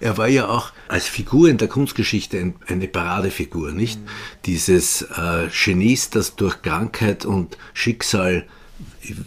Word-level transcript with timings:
er 0.00 0.18
war 0.18 0.28
ja 0.28 0.48
auch 0.48 0.72
als 0.88 1.06
Figur 1.06 1.48
in 1.48 1.58
der 1.58 1.68
Kunstgeschichte 1.68 2.54
eine 2.66 2.88
Paradefigur, 2.88 3.72
nicht? 3.72 4.00
Mhm. 4.00 4.08
Dieses 4.44 5.02
äh, 5.02 5.48
Genies, 5.52 6.10
das 6.10 6.36
durch 6.36 6.62
Krankheit 6.62 7.24
und 7.24 7.56
Schicksal 7.74 8.46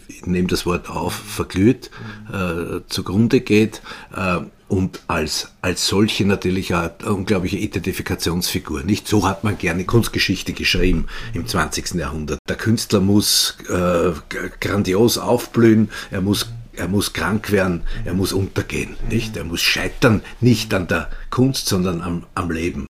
ich 0.08 0.26
nehme 0.26 0.48
das 0.48 0.66
Wort 0.66 0.90
auf, 0.90 1.14
verglüht, 1.14 1.90
äh, 2.32 2.80
zugrunde 2.88 3.40
geht 3.40 3.82
äh, 4.14 4.40
und 4.68 5.00
als, 5.08 5.52
als 5.62 5.86
solche 5.86 6.24
natürlich 6.24 6.74
eine 6.74 6.92
unglaubliche 7.06 7.56
Identifikationsfigur. 7.56 8.82
Nicht 8.82 9.08
so 9.08 9.26
hat 9.26 9.42
man 9.42 9.58
gerne 9.58 9.84
Kunstgeschichte 9.84 10.52
geschrieben 10.52 11.06
im 11.34 11.46
20. 11.46 11.94
Jahrhundert. 11.94 12.38
Der 12.48 12.56
Künstler 12.56 13.00
muss 13.00 13.56
äh, 13.68 14.12
grandios 14.60 15.18
aufblühen, 15.18 15.90
er 16.10 16.20
muss 16.20 16.52
er 16.80 16.88
muss 16.88 17.12
krank 17.12 17.52
werden, 17.52 17.82
er 18.06 18.14
muss 18.14 18.32
untergehen, 18.32 18.96
nicht? 19.10 19.36
Er 19.36 19.44
muss 19.44 19.60
scheitern, 19.60 20.22
nicht 20.40 20.72
an 20.72 20.88
der 20.88 21.10
Kunst, 21.28 21.66
sondern 21.68 22.00
am, 22.00 22.24
am 22.34 22.50
Leben. 22.50 22.86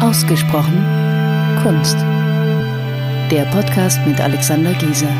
Ausgesprochen 0.00 0.84
Kunst. 1.62 1.96
Der 3.30 3.44
Podcast 3.52 4.00
mit 4.06 4.20
Alexander 4.20 4.72
Gieser. 4.74 5.14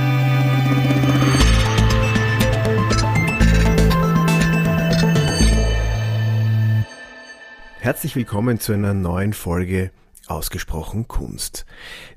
Herzlich 7.83 8.15
willkommen 8.15 8.61
zu 8.61 8.75
einer 8.75 8.93
neuen 8.93 9.33
Folge 9.33 9.91
Ausgesprochen 10.27 11.09
Kunst. 11.09 11.65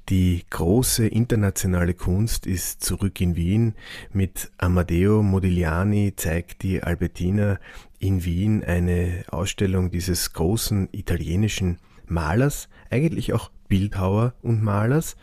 Die 0.09 0.43
große 0.49 1.07
internationale 1.07 1.93
Kunst 1.93 2.45
ist 2.45 2.83
zurück 2.83 3.21
in 3.21 3.37
Wien. 3.37 3.73
Mit 4.11 4.51
Amadeo 4.57 5.23
Modigliani 5.23 6.15
zeigt 6.17 6.63
die 6.63 6.83
Albertina 6.83 7.61
in 7.97 8.25
Wien 8.25 8.61
eine 8.61 9.23
Ausstellung 9.29 9.89
dieses 9.89 10.33
großen 10.33 10.89
italienischen 10.91 11.79
Malers, 12.07 12.67
eigentlich 12.89 13.31
auch 13.31 13.49
Bildhauer 13.69 14.33
und 14.41 14.61
Malers. 14.61 15.15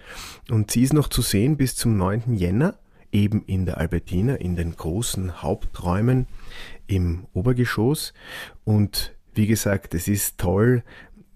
Und 0.48 0.70
sie 0.70 0.84
ist 0.84 0.94
noch 0.94 1.08
zu 1.08 1.20
sehen 1.20 1.58
bis 1.58 1.76
zum 1.76 1.98
9. 1.98 2.34
Jänner, 2.34 2.76
eben 3.12 3.44
in 3.44 3.66
der 3.66 3.76
Albertina, 3.76 4.36
in 4.36 4.56
den 4.56 4.74
großen 4.74 5.42
Haupträumen 5.42 6.26
im 6.86 7.26
Obergeschoss. 7.34 8.14
Und 8.64 9.12
wie 9.34 9.46
gesagt, 9.46 9.94
es 9.94 10.08
ist 10.08 10.38
toll, 10.38 10.82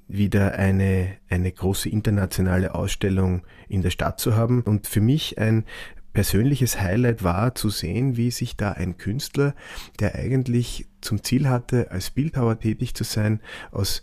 wieder 0.07 0.55
eine, 0.55 1.17
eine 1.29 1.51
große 1.51 1.89
internationale 1.89 2.75
Ausstellung 2.75 3.43
in 3.69 3.83
der 3.83 3.91
Stadt 3.91 4.21
zu 4.21 4.37
haben. 4.37 4.63
Und 4.63 4.87
für 4.87 5.01
mich 5.01 5.39
ein 5.39 5.65
persönliches 6.13 6.81
Highlight 6.81 7.25
war 7.25 7.55
zu 7.55 7.71
sehen, 7.71 8.17
wie 8.17 8.31
sich 8.31 8.57
da 8.57 8.73
ein 8.73 8.97
Künstler, 8.99 9.55
der 10.01 10.15
eigentlich 10.15 10.87
zum 11.01 11.23
Ziel 11.23 11.49
hatte, 11.49 11.91
als 11.91 12.11
Bildhauer 12.11 12.59
tätig 12.59 12.95
zu 12.95 13.05
sein, 13.05 13.41
aus 13.73 14.03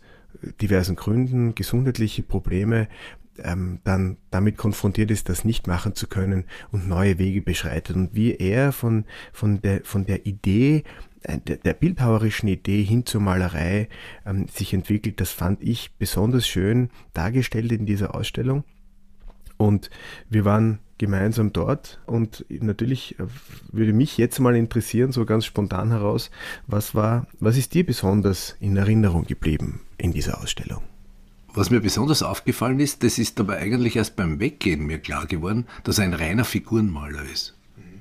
diversen 0.62 0.96
Gründen, 0.96 1.56
gesundheitliche 1.56 2.24
Probleme, 2.24 2.88
ähm, 3.38 3.80
dann 3.84 4.18
damit 4.30 4.58
konfrontiert 4.58 5.12
ist, 5.12 5.30
das 5.30 5.46
nicht 5.46 5.68
machen 5.68 5.96
zu 5.96 6.08
können 6.08 6.46
und 6.72 6.88
neue 6.88 7.18
Wege 7.18 7.42
beschreitet. 7.42 7.96
Und 7.96 8.14
wie 8.14 8.36
er 8.36 8.72
von, 8.72 9.06
von, 9.32 9.62
der, 9.62 9.82
von 9.84 10.06
der 10.06 10.26
Idee, 10.26 10.84
der, 11.28 11.58
der 11.58 11.74
bildhauerischen 11.74 12.50
Idee 12.50 12.84
hin 12.84 13.06
zur 13.06 13.22
Malerei 13.22 13.90
ähm, 14.26 14.48
sich 14.48 14.74
entwickelt, 14.74 15.22
das 15.22 15.32
fand 15.32 15.62
ich 15.62 15.92
besonders 15.98 16.48
schön 16.48 16.90
dargestellt 17.14 17.72
in 17.72 17.86
dieser 17.86 18.16
Ausstellung. 18.16 18.64
Und 19.58 19.92
wir 20.30 20.46
waren 20.46 20.80
gemeinsam 20.98 21.54
dort 21.54 22.00
und 22.06 22.46
natürlich 22.50 23.20
äh, 23.20 23.26
würde 23.72 23.94
mich 23.94 24.18
jetzt 24.18 24.40
mal 24.40 24.56
interessieren, 24.56 25.12
so 25.12 25.26
ganz 25.26 25.46
spontan 25.46 25.90
heraus, 25.90 26.32
was 26.68 26.96
war, 26.96 27.28
was 27.40 27.58
ist 27.58 27.74
dir 27.74 27.86
besonders 27.86 28.56
in 28.60 28.78
Erinnerung 28.78 29.26
geblieben 29.26 29.82
in 29.98 30.14
dieser 30.14 30.42
Ausstellung? 30.42 30.82
Was 31.54 31.70
mir 31.70 31.82
besonders 31.82 32.24
aufgefallen 32.24 32.80
ist, 32.80 33.04
das 33.04 33.20
ist 33.20 33.40
aber 33.40 33.58
eigentlich 33.58 33.98
erst 33.98 34.16
beim 34.16 34.40
Weggehen 34.40 34.86
mir 34.86 35.00
klar 35.00 35.26
geworden, 35.26 35.66
dass 35.84 35.98
er 35.98 36.06
ein 36.06 36.14
reiner 36.14 36.46
Figurenmaler 36.46 37.24
ist. 37.24 37.56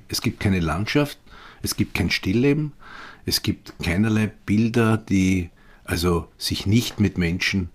Es 0.07 0.21
gibt 0.21 0.39
keine 0.39 0.59
Landschaft, 0.59 1.19
es 1.61 1.75
gibt 1.75 1.93
kein 1.93 2.09
Stillleben, 2.09 2.73
es 3.25 3.41
gibt 3.41 3.73
keinerlei 3.83 4.31
Bilder, 4.45 4.97
die 4.97 5.49
also 5.83 6.27
sich 6.37 6.65
nicht 6.65 6.99
mit 6.99 7.17
Menschen 7.17 7.69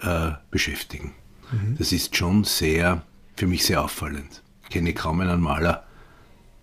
äh, 0.00 0.32
beschäftigen. 0.50 1.12
Mhm. 1.50 1.76
Das 1.78 1.92
ist 1.92 2.16
schon 2.16 2.44
sehr 2.44 3.02
für 3.36 3.46
mich 3.46 3.64
sehr 3.64 3.82
auffallend. 3.82 4.42
Ich 4.64 4.70
kenne 4.70 4.92
kaum 4.92 5.20
einen 5.20 5.40
Maler, 5.40 5.86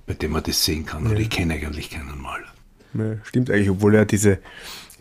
bei 0.06 0.14
dem 0.14 0.32
man 0.32 0.44
das 0.44 0.64
sehen 0.64 0.86
kann. 0.86 1.06
Ja. 1.06 1.12
Oder 1.12 1.20
ich 1.20 1.30
kenne 1.30 1.56
eigentlich 1.56 1.90
keinen 1.90 2.20
Maler. 2.22 2.48
Ja, 2.94 3.24
stimmt 3.24 3.50
eigentlich, 3.50 3.70
obwohl 3.70 3.96
er 3.96 4.06
diese, 4.06 4.40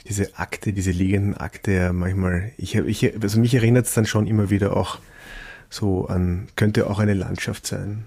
diese 0.07 0.39
Akte, 0.39 0.73
diese 0.73 0.91
liegenden 0.91 1.37
Akte 1.37 1.73
ja 1.73 1.93
manchmal, 1.93 2.53
ich, 2.59 2.75
ich, 2.75 3.15
also 3.23 3.41
mich 3.41 3.55
erinnert 3.55 3.87
es 3.87 3.95
dann 3.95 4.07
schon 4.07 4.27
immer 4.27 4.51
wieder 4.51 4.77
auch 4.77 4.99
so 5.71 6.07
an, 6.07 6.49
könnte 6.57 6.89
auch 6.89 6.99
eine 6.99 7.15
Landschaft 7.15 7.67
sein. 7.67 8.05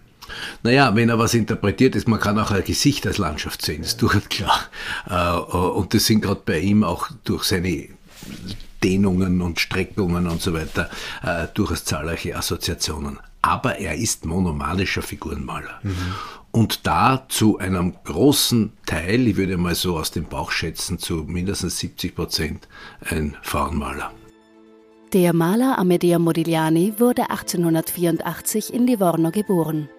Naja, 0.64 0.96
wenn 0.96 1.10
er 1.10 1.20
was 1.20 1.34
interpretiert 1.34 1.96
ist, 1.96 2.08
man 2.08 2.20
kann 2.20 2.40
auch 2.40 2.52
ein 2.52 2.64
Gesicht 2.64 3.06
als 3.08 3.18
Landschaft 3.18 3.62
sehen, 3.64 3.84
ist 3.84 4.02
durchaus 4.02 4.30
klar. 4.30 4.60
Äh, 5.10 5.54
und 5.54 5.94
das 5.94 6.06
sind 6.06 6.22
gerade 6.22 6.42
bei 6.46 6.60
ihm 6.60 6.84
auch 6.84 7.10
durch 7.24 7.44
seine 7.44 7.88
Dehnungen 8.84 9.42
und 9.42 9.60
Streckungen 9.60 10.28
und 10.28 10.42
so 10.42 10.54
weiter 10.54 10.90
äh, 11.24 11.48
durchaus 11.54 11.86
zahlreiche 11.86 12.36
Assoziationen 12.36 13.20
aber 13.42 13.80
er 13.80 13.96
ist 13.96 14.26
monomanischer 14.26 15.02
Figurenmaler. 15.02 15.80
Mhm. 15.84 16.16
Und 16.52 16.86
da 16.86 17.26
zu 17.30 17.58
einem 17.60 17.96
großen 18.04 18.74
Teil, 18.86 19.28
ich 19.28 19.38
würde 19.38 19.58
mal 19.58 19.74
so 19.74 19.98
aus 19.98 20.12
dem 20.12 20.26
Bauch 20.26 20.52
schätzen, 20.52 21.00
zu 21.00 21.24
mindestens 21.28 21.80
70 21.80 22.14
Prozent 22.14 22.68
ein 23.10 23.38
Frauenmaler. 23.42 24.12
Der 25.14 25.34
Maler 25.34 25.78
Amedeo 25.78 26.20
Modigliani 26.20 26.94
wurde 26.98 27.30
1884 27.30 28.74
in 28.74 28.88
Livorno 28.88 29.32
geboren. 29.32 29.90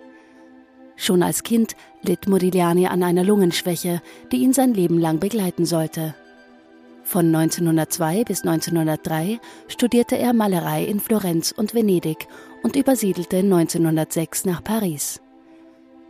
Schon 1.03 1.25
als 1.25 1.43
Kind 1.43 1.75
litt 2.03 2.29
Modigliani 2.29 2.87
an 2.87 3.03
einer 3.03 3.25
Lungenschwäche, 3.25 4.01
die 4.31 4.37
ihn 4.37 4.53
sein 4.53 4.73
Leben 4.73 5.01
lang 5.01 5.19
begleiten 5.19 5.67
sollte. 5.67 6.15
Von 7.03 7.27
1902 7.35 8.23
bis 8.23 8.43
1903 8.43 9.41
studierte 9.67 10.17
er 10.17 10.33
Malerei 10.33 10.85
in 10.85 11.01
Florenz 11.01 11.51
und 11.51 11.75
Venedig 11.75 12.29
und 12.63 12.77
übersiedelte 12.77 13.39
1906 13.39 14.45
nach 14.45 14.63
Paris. 14.63 15.21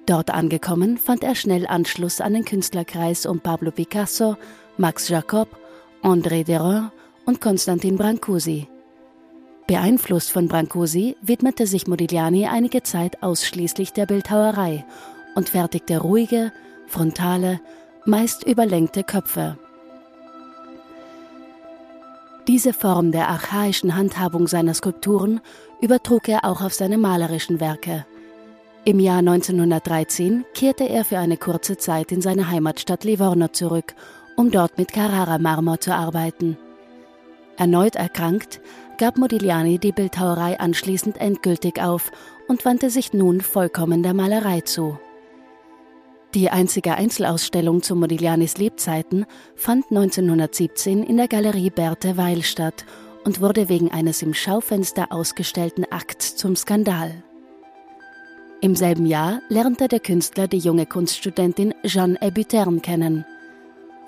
Dort 0.05 0.29
angekommen 0.29 0.99
fand 0.99 1.25
er 1.25 1.37
schnell 1.37 1.67
Anschluss 1.67 2.21
an 2.21 2.35
den 2.35 2.45
Künstlerkreis 2.45 3.25
um 3.25 3.41
Pablo 3.41 3.71
Picasso, 3.71 4.37
Max 4.77 5.09
Jacob, 5.09 5.49
André 6.03 6.45
Derain 6.45 6.91
und 7.25 7.41
Konstantin 7.41 7.97
Brancusi. 7.97 8.69
Beeinflusst 9.73 10.31
von 10.31 10.49
Brancusi 10.49 11.17
widmete 11.23 11.67
sich 11.67 11.87
Modigliani 11.87 12.47
einige 12.47 12.83
Zeit 12.83 13.23
ausschließlich 13.23 13.95
der 13.95 14.05
Bildhauerei 14.05 14.85
und 15.35 15.49
fertigte 15.49 15.97
ruhige, 15.97 16.53
frontale, 16.87 17.59
meist 18.05 18.45
überlenkte 18.45 19.03
Köpfe. 19.03 19.57
Diese 22.47 22.75
Form 22.75 23.13
der 23.13 23.31
archaischen 23.31 23.97
Handhabung 23.97 24.47
seiner 24.47 24.75
Skulpturen 24.75 25.41
übertrug 25.81 26.29
er 26.29 26.45
auch 26.45 26.61
auf 26.61 26.75
seine 26.75 26.99
malerischen 26.99 27.59
Werke. 27.59 28.05
Im 28.85 29.01
Jahr 29.01 29.21
1913 29.21 30.45
kehrte 30.53 30.87
er 30.87 31.07
für 31.07 31.17
eine 31.17 31.39
kurze 31.39 31.79
Zeit 31.79 32.13
in 32.13 32.21
seine 32.21 32.51
Heimatstadt 32.51 33.05
Livorno 33.05 33.49
zurück, 33.49 33.95
um 34.37 34.51
dort 34.51 34.77
mit 34.77 34.93
Carrara-Marmor 34.93 35.81
zu 35.81 35.95
arbeiten. 35.95 36.59
Erneut 37.57 37.97
erkrankt, 37.97 38.61
gab 39.03 39.19
Modigliani 39.19 39.81
die 39.81 39.91
Bildhauerei 39.91 40.61
anschließend 40.61 41.21
endgültig 41.21 41.83
auf 41.83 42.13
und 42.47 42.65
wandte 42.65 42.89
sich 42.89 43.13
nun 43.13 43.41
vollkommen 43.41 44.05
der 44.05 44.15
Malerei 44.15 44.61
zu. 44.61 44.97
Die 46.35 46.51
einzige 46.51 46.95
Einzelausstellung 46.95 47.83
zu 47.83 47.97
Modiglianis 47.97 48.59
Lebzeiten 48.59 49.27
fand 49.57 49.87
1917 49.91 51.03
in 51.03 51.17
der 51.17 51.27
Galerie 51.27 51.71
Berthe 51.71 52.17
Weil 52.17 52.45
statt 52.45 52.87
und 53.25 53.41
wurde 53.41 53.69
wegen 53.69 53.91
eines 53.91 54.23
im 54.23 54.35
Schaufenster 54.35 55.11
ausgestellten 55.11 55.85
Akts 55.91 56.37
zum 56.37 56.55
Skandal. 56.55 57.25
Im 58.61 58.77
selben 58.77 59.07
Jahr 59.07 59.41
lernte 59.49 59.89
der 59.89 59.99
Künstler 59.99 60.47
die 60.47 60.59
junge 60.59 60.87
Kunststudentin 60.87 61.75
Jeanne 61.83 62.23
Ebuterne 62.23 62.79
kennen. 62.79 63.25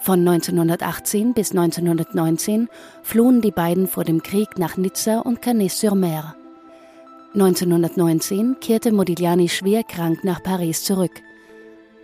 Von 0.04 0.20
1918 0.20 1.32
bis 1.32 1.50
1919 1.52 2.68
flohen 3.02 3.40
die 3.40 3.50
beiden 3.50 3.88
vor 3.88 4.04
dem 4.04 4.22
Krieg 4.22 4.58
nach 4.58 4.76
Nizza 4.76 5.20
und 5.20 5.40
Canet-sur-Mer. 5.40 6.36
1919 7.32 8.56
kehrte 8.60 8.92
Modigliani 8.92 9.48
schwer 9.48 9.82
krank 9.82 10.22
nach 10.22 10.42
Paris 10.42 10.84
zurück– 10.84 11.12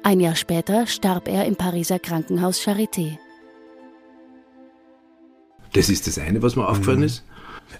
ein 0.03 0.21
Jahr 0.21 0.35
später 0.35 0.87
starb 0.87 1.29
er 1.29 1.45
im 1.45 1.57
Pariser 1.57 1.99
Krankenhaus 1.99 2.61
Charité. 2.61 3.19
Das 5.75 5.89
ist 5.91 6.07
das 6.07 6.19
eine, 6.19 6.43
was 6.43 6.57
mir 6.57 6.67
aufgefallen 6.67 7.01
mhm. 7.01 7.05
ist. 7.05 7.25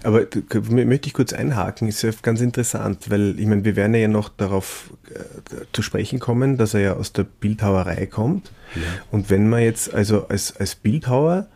Aber 0.03 0.25
möchte 0.69 1.07
ich 1.07 1.13
kurz 1.13 1.33
einhaken, 1.33 1.87
ist 1.87 2.01
ja 2.01 2.11
ganz 2.21 2.41
interessant, 2.41 3.09
weil 3.09 3.39
ich 3.39 3.45
meine, 3.45 3.63
wir 3.63 3.75
werden 3.75 3.93
ja 3.93 4.07
noch 4.07 4.29
darauf 4.29 4.91
äh, 5.13 5.65
zu 5.73 5.81
sprechen 5.81 6.19
kommen, 6.19 6.57
dass 6.57 6.73
er 6.73 6.79
ja 6.81 6.93
aus 6.93 7.13
der 7.13 7.23
Bildhauerei 7.23 8.05
kommt. 8.07 8.51
Ja. 8.75 8.81
Und 9.11 9.29
wenn 9.29 9.49
man 9.49 9.61
jetzt, 9.61 9.93
also 9.93 10.27
als, 10.27 10.55
als 10.57 10.75
Bildhauer, 10.75 11.47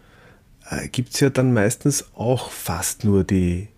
äh, 0.70 0.88
gibt 0.90 1.14
es 1.14 1.20
ja 1.20 1.30
dann 1.30 1.54
meistens 1.54 2.06
auch 2.16 2.52
fast 2.52 3.04
nur 3.04 3.24
die, 3.24 3.70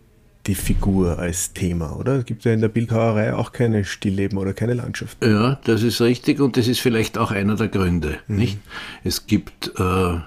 die 0.48 0.56
Figur 0.56 1.20
als 1.20 1.54
Thema, 1.54 1.96
oder? 1.96 2.18
Es 2.18 2.26
gibt 2.26 2.46
ja 2.46 2.54
in 2.54 2.62
der 2.62 2.70
Bildhauerei 2.70 3.34
auch 3.34 3.52
keine 3.52 3.86
Stillleben 3.86 4.38
oder 4.38 4.54
keine 4.54 4.74
Landschaft. 4.74 5.18
Ja, 5.24 5.60
das 5.66 5.84
ist 5.84 6.02
richtig 6.02 6.40
und 6.40 6.58
das 6.58 6.68
ist 6.68 6.80
vielleicht 6.80 7.18
auch 7.18 7.32
einer 7.32 7.56
der 7.56 7.68
Gründe. 7.68 8.18
Mhm. 8.28 8.36
Nicht? 8.38 8.60
Es 9.04 9.28
gibt 9.28 9.74
äh, 9.78 10.20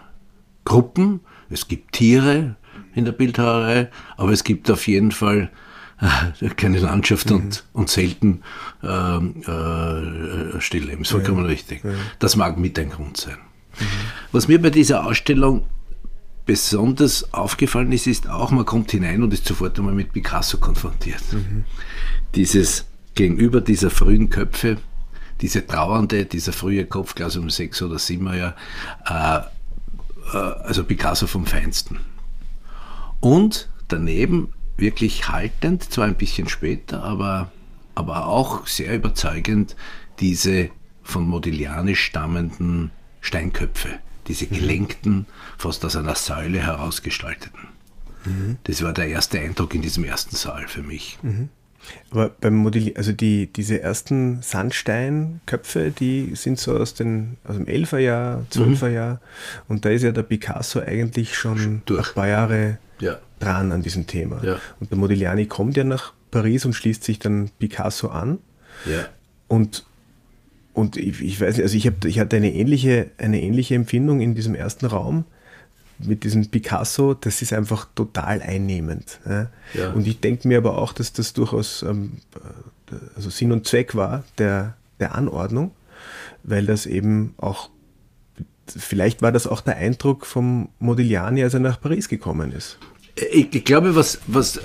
Gruppen, 0.64 1.20
es 1.48 1.68
gibt 1.68 1.92
Tiere 1.92 2.56
in 2.94 3.04
der 3.04 3.12
Bildhauerei, 3.12 3.88
aber 4.16 4.32
es 4.32 4.44
gibt 4.44 4.70
auf 4.70 4.86
jeden 4.86 5.12
Fall 5.12 5.50
äh, 6.00 6.48
keine 6.50 6.78
Landschaft 6.78 7.30
mhm. 7.30 7.36
und, 7.36 7.64
und 7.72 7.90
selten 7.90 8.42
äh, 8.82 8.86
äh, 8.86 10.60
Stillleben. 10.60 11.02
Ist 11.02 11.10
vollkommen 11.10 11.44
ja. 11.44 11.50
richtig. 11.50 11.84
Ja. 11.84 11.90
Das 12.18 12.36
mag 12.36 12.58
mit 12.58 12.78
ein 12.78 12.90
Grund 12.90 13.16
sein. 13.16 13.36
Mhm. 13.78 13.84
Was 14.32 14.48
mir 14.48 14.60
bei 14.60 14.70
dieser 14.70 15.06
Ausstellung 15.06 15.66
besonders 16.46 17.32
aufgefallen 17.32 17.92
ist, 17.92 18.06
ist 18.06 18.28
auch, 18.28 18.50
man 18.50 18.64
kommt 18.64 18.90
hinein 18.90 19.22
und 19.22 19.32
ist 19.32 19.46
sofort 19.46 19.78
einmal 19.78 19.94
mit 19.94 20.12
Picasso 20.12 20.58
konfrontiert. 20.58 21.22
Mhm. 21.32 21.64
Dieses 22.34 22.86
gegenüber 23.14 23.60
dieser 23.60 23.90
frühen 23.90 24.30
Köpfe, 24.30 24.78
diese 25.40 25.66
trauernde, 25.66 26.24
dieser 26.24 26.52
frühe 26.52 26.86
Kopf, 26.86 27.14
glaube 27.14 27.38
um 27.38 27.50
sechs 27.50 27.80
oder 27.82 27.98
sieben 27.98 28.26
Jahre, 28.26 28.54
äh, 29.06 30.36
äh, 30.36 30.38
also 30.64 30.84
Picasso 30.84 31.26
vom 31.26 31.46
Feinsten. 31.46 31.98
Und 33.20 33.68
daneben 33.88 34.52
wirklich 34.76 35.28
haltend, 35.28 35.84
zwar 35.84 36.06
ein 36.06 36.16
bisschen 36.16 36.48
später, 36.48 37.02
aber, 37.02 37.52
aber 37.94 38.26
auch 38.26 38.66
sehr 38.66 38.94
überzeugend, 38.94 39.76
diese 40.20 40.70
von 41.02 41.26
Modigliani 41.28 41.96
stammenden 41.96 42.90
Steinköpfe 43.20 44.00
diese 44.30 44.46
mhm. 44.46 44.50
gelenkten, 44.50 45.26
fast 45.58 45.84
aus 45.84 45.96
einer 45.96 46.14
Säule 46.14 46.60
herausgestalteten. 46.60 47.68
Mhm. 48.24 48.58
Das 48.64 48.82
war 48.82 48.92
der 48.92 49.08
erste 49.08 49.40
Eindruck 49.40 49.74
in 49.74 49.82
diesem 49.82 50.04
ersten 50.04 50.36
Saal 50.36 50.68
für 50.68 50.82
mich. 50.82 51.18
Mhm. 51.22 51.48
Aber 52.10 52.30
beim 52.40 52.56
Modellieren, 52.56 52.96
also 52.96 53.12
die, 53.12 53.46
diese 53.46 53.80
ersten 53.80 54.42
Sandsteinköpfe, 54.42 55.90
die 55.90 56.32
sind 56.34 56.58
so 56.58 56.76
aus, 56.76 56.94
den, 56.94 57.36
aus 57.44 57.56
dem 57.56 57.66
11er 57.66 57.98
Jahr, 57.98 58.46
12er 58.52 58.88
mhm. 58.88 58.94
Jahr. 58.94 59.20
Und 59.68 59.84
da 59.84 59.90
ist 59.90 60.02
ja 60.02 60.12
der 60.12 60.22
Picasso 60.22 60.80
eigentlich 60.80 61.36
schon 61.36 61.82
Durch. 61.86 62.08
ein 62.08 62.14
paar 62.14 62.28
Jahre 62.28 62.78
ja. 63.00 63.18
dran 63.38 63.72
an 63.72 63.82
diesem 63.82 64.06
Thema. 64.06 64.42
Ja. 64.44 64.58
Und 64.80 64.90
der 64.90 64.98
Modigliani 64.98 65.46
kommt 65.46 65.76
ja 65.76 65.84
nach 65.84 66.12
Paris 66.30 66.64
und 66.64 66.74
schließt 66.74 67.04
sich 67.04 67.18
dann 67.18 67.50
Picasso 67.58 68.08
an. 68.08 68.38
Ja. 68.86 69.06
Und 69.48 69.84
und 70.72 70.96
ich, 70.96 71.20
ich 71.20 71.40
weiß 71.40 71.56
nicht, 71.56 71.64
also 71.64 71.76
ich, 71.76 71.86
hab, 71.86 72.04
ich 72.04 72.20
hatte 72.20 72.36
eine 72.36 72.54
ähnliche, 72.54 73.10
eine 73.18 73.42
ähnliche 73.42 73.74
Empfindung 73.74 74.20
in 74.20 74.34
diesem 74.34 74.54
ersten 74.54 74.86
Raum 74.86 75.24
mit 76.04 76.24
diesem 76.24 76.48
Picasso, 76.48 77.14
das 77.14 77.42
ist 77.42 77.52
einfach 77.52 77.88
total 77.94 78.42
einnehmend. 78.42 79.20
Ja. 79.28 79.50
Ja. 79.74 79.92
Und 79.92 80.06
ich 80.06 80.20
denke 80.20 80.48
mir 80.48 80.58
aber 80.58 80.78
auch, 80.78 80.92
dass 80.92 81.12
das 81.12 81.32
durchaus 81.32 81.82
ähm, 81.82 82.18
also 83.14 83.30
Sinn 83.30 83.52
und 83.52 83.66
Zweck 83.66 83.94
war 83.94 84.24
der, 84.38 84.74
der 84.98 85.14
Anordnung, 85.14 85.72
weil 86.42 86.66
das 86.66 86.86
eben 86.86 87.34
auch, 87.38 87.70
vielleicht 88.66 89.22
war 89.22 89.32
das 89.32 89.46
auch 89.46 89.60
der 89.60 89.76
Eindruck 89.76 90.26
vom 90.26 90.68
Modigliani, 90.78 91.42
als 91.42 91.54
er 91.54 91.60
nach 91.60 91.80
Paris 91.80 92.08
gekommen 92.08 92.52
ist. 92.52 92.78
Ich, 93.32 93.54
ich, 93.54 93.64
glaube, 93.64 93.96
was, 93.96 94.20
was 94.26 94.60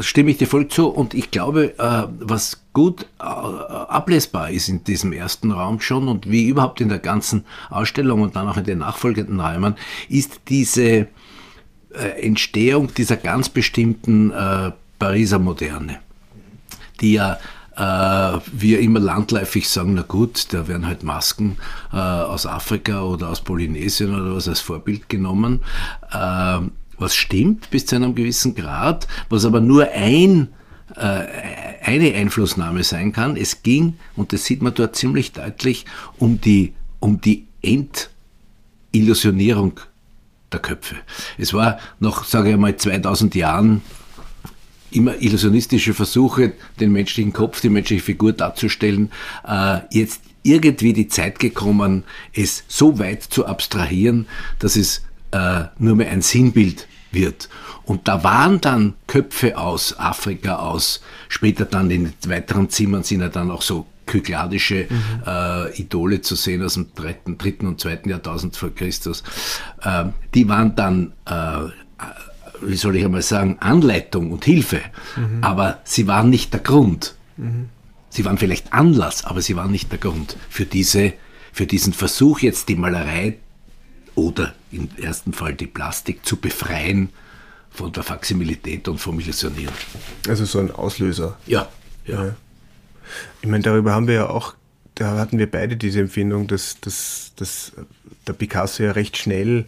stimme 0.00 0.30
ich 0.30 0.38
dir 0.38 0.46
voll 0.46 0.68
zu 0.68 0.88
und 0.88 1.14
ich 1.14 1.30
glaube, 1.30 1.78
äh, 1.78 2.06
was 2.20 2.62
gut 2.72 3.06
äh, 3.20 3.24
ablesbar 3.24 4.50
ist 4.50 4.68
in 4.68 4.84
diesem 4.84 5.12
ersten 5.12 5.52
Raum 5.52 5.80
schon 5.80 6.08
und 6.08 6.30
wie 6.30 6.48
überhaupt 6.48 6.80
in 6.80 6.88
der 6.88 6.98
ganzen 6.98 7.44
Ausstellung 7.70 8.22
und 8.22 8.36
dann 8.36 8.48
auch 8.48 8.56
in 8.56 8.64
den 8.64 8.78
nachfolgenden 8.78 9.40
Räumen, 9.40 9.76
ist 10.08 10.40
diese 10.48 10.82
äh, 10.82 11.06
Entstehung 12.20 12.92
dieser 12.94 13.16
ganz 13.16 13.48
bestimmten 13.48 14.32
Pariser 14.98 15.38
Moderne, 15.38 16.00
die 17.00 17.14
ja 17.14 17.38
äh, 17.76 18.38
wir 18.52 18.80
immer 18.80 19.00
landläufig 19.00 19.68
sagen, 19.68 19.94
na 19.94 20.02
gut, 20.02 20.52
da 20.52 20.68
werden 20.68 20.86
halt 20.86 21.02
Masken 21.02 21.56
äh, 21.92 21.96
aus 21.96 22.46
Afrika 22.46 23.02
oder 23.02 23.30
aus 23.30 23.40
Polynesien 23.40 24.14
oder 24.14 24.36
was 24.36 24.48
als 24.48 24.60
Vorbild 24.60 25.08
genommen. 25.08 25.60
Äh, 26.12 26.60
was 26.98 27.14
stimmt 27.14 27.70
bis 27.70 27.86
zu 27.86 27.96
einem 27.96 28.14
gewissen 28.14 28.54
Grad, 28.54 29.08
was 29.28 29.44
aber 29.44 29.60
nur 29.60 29.90
ein, 29.92 30.48
äh, 30.96 31.24
eine 31.82 32.14
Einflussnahme 32.14 32.84
sein 32.84 33.12
kann. 33.12 33.36
Es 33.36 33.62
ging, 33.62 33.94
und 34.16 34.32
das 34.32 34.44
sieht 34.44 34.62
man 34.62 34.74
dort 34.74 34.96
ziemlich 34.96 35.32
deutlich, 35.32 35.84
um 36.18 36.40
die, 36.40 36.74
um 37.00 37.20
die 37.20 37.46
Endillusionierung 38.92 39.80
der 40.52 40.60
Köpfe. 40.60 40.96
Es 41.38 41.52
war 41.52 41.78
noch, 42.00 42.24
sage 42.24 42.50
ich 42.50 42.56
mal, 42.56 42.76
2000 42.76 43.34
Jahren 43.34 43.82
immer 44.90 45.20
illusionistische 45.20 45.92
Versuche, 45.92 46.52
den 46.80 46.92
menschlichen 46.92 47.32
Kopf, 47.32 47.60
die 47.60 47.68
menschliche 47.68 48.02
Figur 48.02 48.32
darzustellen. 48.32 49.10
Äh, 49.46 49.80
jetzt 49.90 50.22
irgendwie 50.42 50.92
die 50.92 51.08
Zeit 51.08 51.38
gekommen, 51.38 52.04
es 52.32 52.64
so 52.68 52.98
weit 52.98 53.22
zu 53.22 53.46
abstrahieren, 53.46 54.26
dass 54.58 54.76
es 54.76 55.02
äh, 55.34 55.64
nur 55.78 55.96
mehr 55.96 56.10
ein 56.10 56.22
Sinnbild 56.22 56.86
wird. 57.10 57.48
Und 57.84 58.08
da 58.08 58.24
waren 58.24 58.60
dann 58.60 58.94
Köpfe 59.06 59.58
aus 59.58 59.98
Afrika, 59.98 60.56
aus 60.56 61.02
später 61.28 61.64
dann 61.64 61.90
in 61.90 62.12
weiteren 62.26 62.70
Zimmern 62.70 63.02
sind 63.02 63.20
ja 63.20 63.28
dann 63.28 63.50
auch 63.50 63.62
so 63.62 63.86
kykladische 64.06 64.86
mhm. 64.88 65.22
äh, 65.26 65.80
Idole 65.80 66.20
zu 66.20 66.34
sehen 66.34 66.62
aus 66.62 66.74
dem 66.74 66.94
dritten, 66.94 67.36
dritten 67.36 67.66
und 67.66 67.80
zweiten 67.80 68.10
Jahrtausend 68.10 68.56
vor 68.56 68.74
Christus. 68.74 69.22
Äh, 69.82 70.06
die 70.34 70.48
waren 70.48 70.76
dann, 70.76 71.12
äh, 71.26 71.68
wie 72.62 72.76
soll 72.76 72.96
ich 72.96 73.04
einmal 73.04 73.22
sagen, 73.22 73.56
Anleitung 73.60 74.30
und 74.30 74.44
Hilfe, 74.44 74.80
mhm. 75.16 75.42
aber 75.42 75.80
sie 75.84 76.06
waren 76.06 76.30
nicht 76.30 76.52
der 76.52 76.60
Grund. 76.60 77.16
Mhm. 77.36 77.68
Sie 78.08 78.24
waren 78.24 78.38
vielleicht 78.38 78.72
Anlass, 78.72 79.24
aber 79.24 79.42
sie 79.42 79.56
waren 79.56 79.72
nicht 79.72 79.90
der 79.90 79.98
Grund 79.98 80.36
für 80.48 80.64
diese, 80.64 81.14
für 81.52 81.66
diesen 81.66 81.92
Versuch 81.92 82.40
jetzt 82.40 82.68
die 82.68 82.76
Malerei 82.76 83.38
oder 84.14 84.54
im 84.70 84.88
ersten 85.00 85.32
Fall 85.32 85.54
die 85.54 85.66
Plastik 85.66 86.24
zu 86.24 86.36
befreien 86.36 87.10
von 87.70 87.92
der 87.92 88.02
Faximilität 88.02 88.86
und 88.88 88.98
vom 88.98 89.18
Illusionieren. 89.18 89.74
Also 90.28 90.44
so 90.44 90.60
ein 90.60 90.70
Auslöser. 90.70 91.36
Ja, 91.46 91.68
ja. 92.06 92.26
ja. 92.26 92.36
Ich 93.42 93.48
meine, 93.48 93.62
darüber 93.62 93.92
haben 93.92 94.06
wir 94.06 94.14
ja 94.14 94.28
auch, 94.28 94.54
da 94.94 95.18
hatten 95.18 95.38
wir 95.38 95.50
beide 95.50 95.76
diese 95.76 96.00
Empfindung, 96.00 96.46
dass, 96.46 96.80
dass, 96.80 97.32
dass 97.36 97.72
der 98.26 98.32
Picasso 98.32 98.84
ja 98.84 98.92
recht 98.92 99.16
schnell, 99.16 99.66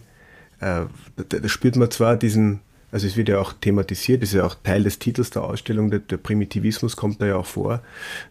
äh, 0.59 0.85
da, 1.15 1.39
da, 1.39 1.49
spürt 1.49 1.75
man 1.75 1.91
zwar 1.91 2.15
diesen, 2.15 2.61
also 2.91 3.05
es 3.05 3.17
wird 3.17 3.29
ja 3.29 3.39
auch 3.39 3.53
thematisiert, 3.53 4.23
ist 4.23 4.33
ja 4.33 4.45
auch 4.45 4.55
Teil 4.55 4.83
des 4.83 4.99
Titels 4.99 5.29
der 5.29 5.43
Ausstellung, 5.43 5.91
der, 5.91 5.99
der 5.99 6.17
Primitivismus 6.17 6.95
kommt 6.95 7.21
da 7.21 7.25
ja 7.25 7.35
auch 7.35 7.45
vor, 7.45 7.81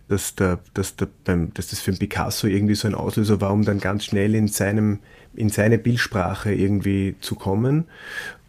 dass, 0.09 0.35
der, 0.35 0.61
dass, 0.75 0.97
der, 0.97 1.09
beim, 1.25 1.53
dass 1.55 1.69
das 1.69 1.81
für 1.81 1.93
Picasso 1.93 2.47
irgendwie 2.47 2.75
so 2.75 2.89
ein 2.89 2.95
Auslöser 2.95 3.41
war, 3.41 3.53
um 3.53 3.65
dann 3.65 3.81
ganz 3.81 4.05
schnell 4.05 4.35
in 4.35 4.49
seinem 4.49 5.01
in 5.37 5.51
seine 5.51 5.79
Bildsprache 5.79 6.53
irgendwie 6.53 7.15
zu 7.21 7.35
kommen. 7.35 7.85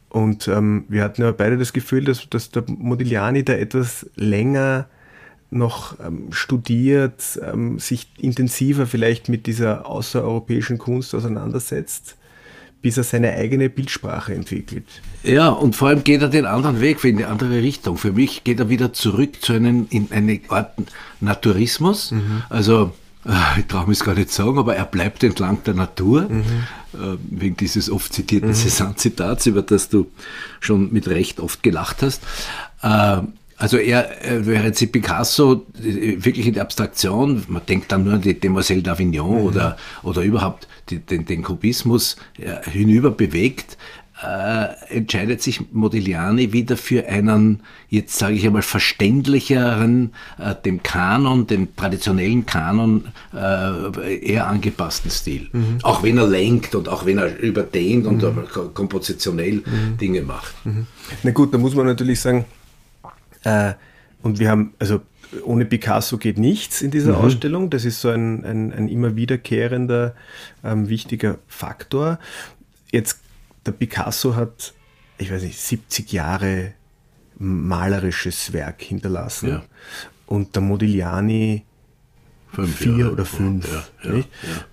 Und 0.09 0.47
ähm, 0.47 0.85
wir 0.87 1.03
hatten 1.03 1.21
ja 1.21 1.31
beide 1.31 1.57
das 1.57 1.73
Gefühl, 1.73 2.05
dass, 2.05 2.29
dass 2.29 2.49
der 2.49 2.63
Modigliani 2.67 3.43
da 3.43 3.53
etwas 3.53 4.09
länger 4.15 4.87
noch 5.49 5.99
ähm, 5.99 6.31
studiert, 6.31 7.39
ähm, 7.43 7.79
sich 7.79 8.09
intensiver 8.17 8.85
vielleicht 8.85 9.29
mit 9.29 9.45
dieser 9.47 9.85
außereuropäischen 9.85 10.77
Kunst 10.77 11.13
auseinandersetzt, 11.13 12.16
bis 12.87 12.95
er 12.95 13.03
seine 13.03 13.33
eigene 13.33 13.69
Bildsprache 13.69 14.33
entwickelt. 14.33 14.85
Ja, 15.21 15.49
und 15.49 15.75
vor 15.75 15.89
allem 15.89 16.05
geht 16.05 16.21
er 16.21 16.29
den 16.29 16.45
anderen 16.45 16.79
Weg, 16.79 17.03
in 17.03 17.17
eine 17.17 17.27
andere 17.27 17.61
Richtung. 17.61 17.97
Für 17.97 18.13
mich 18.13 18.45
geht 18.45 18.61
er 18.61 18.69
wieder 18.69 18.93
zurück 18.93 19.41
zu 19.41 19.51
einem, 19.51 19.87
in 19.89 20.07
eine 20.11 20.39
Art 20.47 20.71
Naturismus. 21.19 22.11
Mhm. 22.11 22.43
Also 22.47 22.93
Ah, 23.25 23.57
ich 23.57 23.65
traue 23.65 23.87
mich 23.87 23.99
gar 23.99 24.15
nicht 24.15 24.31
sagen, 24.31 24.57
aber 24.57 24.77
er 24.77 24.85
bleibt 24.85 25.21
entlang 25.21 25.61
der 25.65 25.73
Natur, 25.73 26.29
mhm. 26.29 26.43
Äh, 26.93 27.17
wegen 27.29 27.57
dieses 27.57 27.91
oft 27.91 28.13
zitierten 28.13 28.51
mhm. 28.51 28.55
Cézanne-Zitats, 28.55 29.47
über 29.47 29.63
das 29.63 29.89
du 29.89 30.09
schon 30.61 30.93
mit 30.93 31.09
Recht 31.09 31.41
oft 31.41 31.61
gelacht 31.61 32.03
hast. 32.03 32.21
Äh, 33.57 33.61
also 33.61 33.77
er, 33.77 34.09
während 34.41 34.75
sie 34.75 34.87
Picasso 34.87 35.65
äh, 35.83 36.23
wirklich 36.23 36.47
in 36.47 36.53
der 36.53 36.63
Abstraktion, 36.63 37.43
man 37.47 37.65
denkt 37.65 37.91
dann 37.91 38.03
nur 38.03 38.13
an 38.13 38.21
die 38.21 38.39
Demoiselle 38.39 38.81
d'Avignon 38.81 39.39
mhm. 39.39 39.45
oder, 39.45 39.77
oder 40.03 40.21
überhaupt 40.21 40.67
die, 40.89 40.99
den, 40.99 41.25
den 41.25 41.43
Kubismus 41.43 42.15
hinüber 42.71 43.11
bewegt, 43.11 43.77
äh, 44.23 44.95
entscheidet 44.95 45.43
sich 45.43 45.71
Modigliani 45.71 46.51
wieder 46.51 46.75
für 46.75 47.07
einen, 47.07 47.61
jetzt 47.89 48.17
sage 48.17 48.33
ich 48.33 48.45
einmal, 48.47 48.63
verständlicheren, 48.63 50.13
äh, 50.39 50.55
dem 50.55 50.81
Kanon, 50.81 51.45
dem 51.45 51.75
traditionellen 51.75 52.45
Kanon 52.45 53.05
äh, 53.33 54.17
eher 54.17 54.47
angepassten 54.47 55.11
Stil. 55.11 55.49
Mhm. 55.51 55.79
Auch 55.83 56.01
wenn 56.01 56.17
er 56.17 56.27
lenkt 56.27 56.73
und 56.73 56.89
auch 56.89 57.05
wenn 57.05 57.19
er 57.19 57.37
überdehnt 57.37 58.07
und 58.07 58.23
mhm. 58.23 58.73
kompositionell 58.73 59.57
mhm. 59.57 59.97
Dinge 59.99 60.23
macht. 60.23 60.53
Mhm. 60.65 60.87
Na 61.21 61.31
gut, 61.31 61.53
da 61.53 61.59
muss 61.59 61.75
man 61.75 61.85
natürlich 61.85 62.19
sagen, 62.19 62.45
äh, 63.43 63.73
und 64.21 64.39
wir 64.39 64.49
haben, 64.49 64.73
also 64.79 65.01
ohne 65.43 65.65
Picasso 65.65 66.17
geht 66.17 66.37
nichts 66.37 66.81
in 66.81 66.91
dieser 66.91 67.17
mhm. 67.17 67.25
Ausstellung. 67.25 67.69
Das 67.69 67.85
ist 67.85 68.01
so 68.01 68.09
ein, 68.09 68.45
ein, 68.45 68.73
ein 68.73 68.87
immer 68.87 69.15
wiederkehrender, 69.15 70.15
ähm, 70.63 70.89
wichtiger 70.89 71.37
Faktor. 71.47 72.19
Jetzt 72.91 73.19
der 73.65 73.73
Picasso 73.73 74.35
hat, 74.35 74.73
ich 75.17 75.31
weiß 75.31 75.43
nicht, 75.43 75.59
70 75.59 76.11
Jahre 76.11 76.73
malerisches 77.37 78.53
Werk 78.53 78.81
hinterlassen. 78.81 79.49
Ja. 79.49 79.63
Und 80.25 80.55
der 80.55 80.61
Modigliani 80.61 81.63
fünf 82.51 82.77
vier 82.77 82.97
Jahre. 82.97 83.11
oder 83.11 83.25
fünf. 83.25 83.67
Ja, 84.03 84.15
ja, 84.15 84.23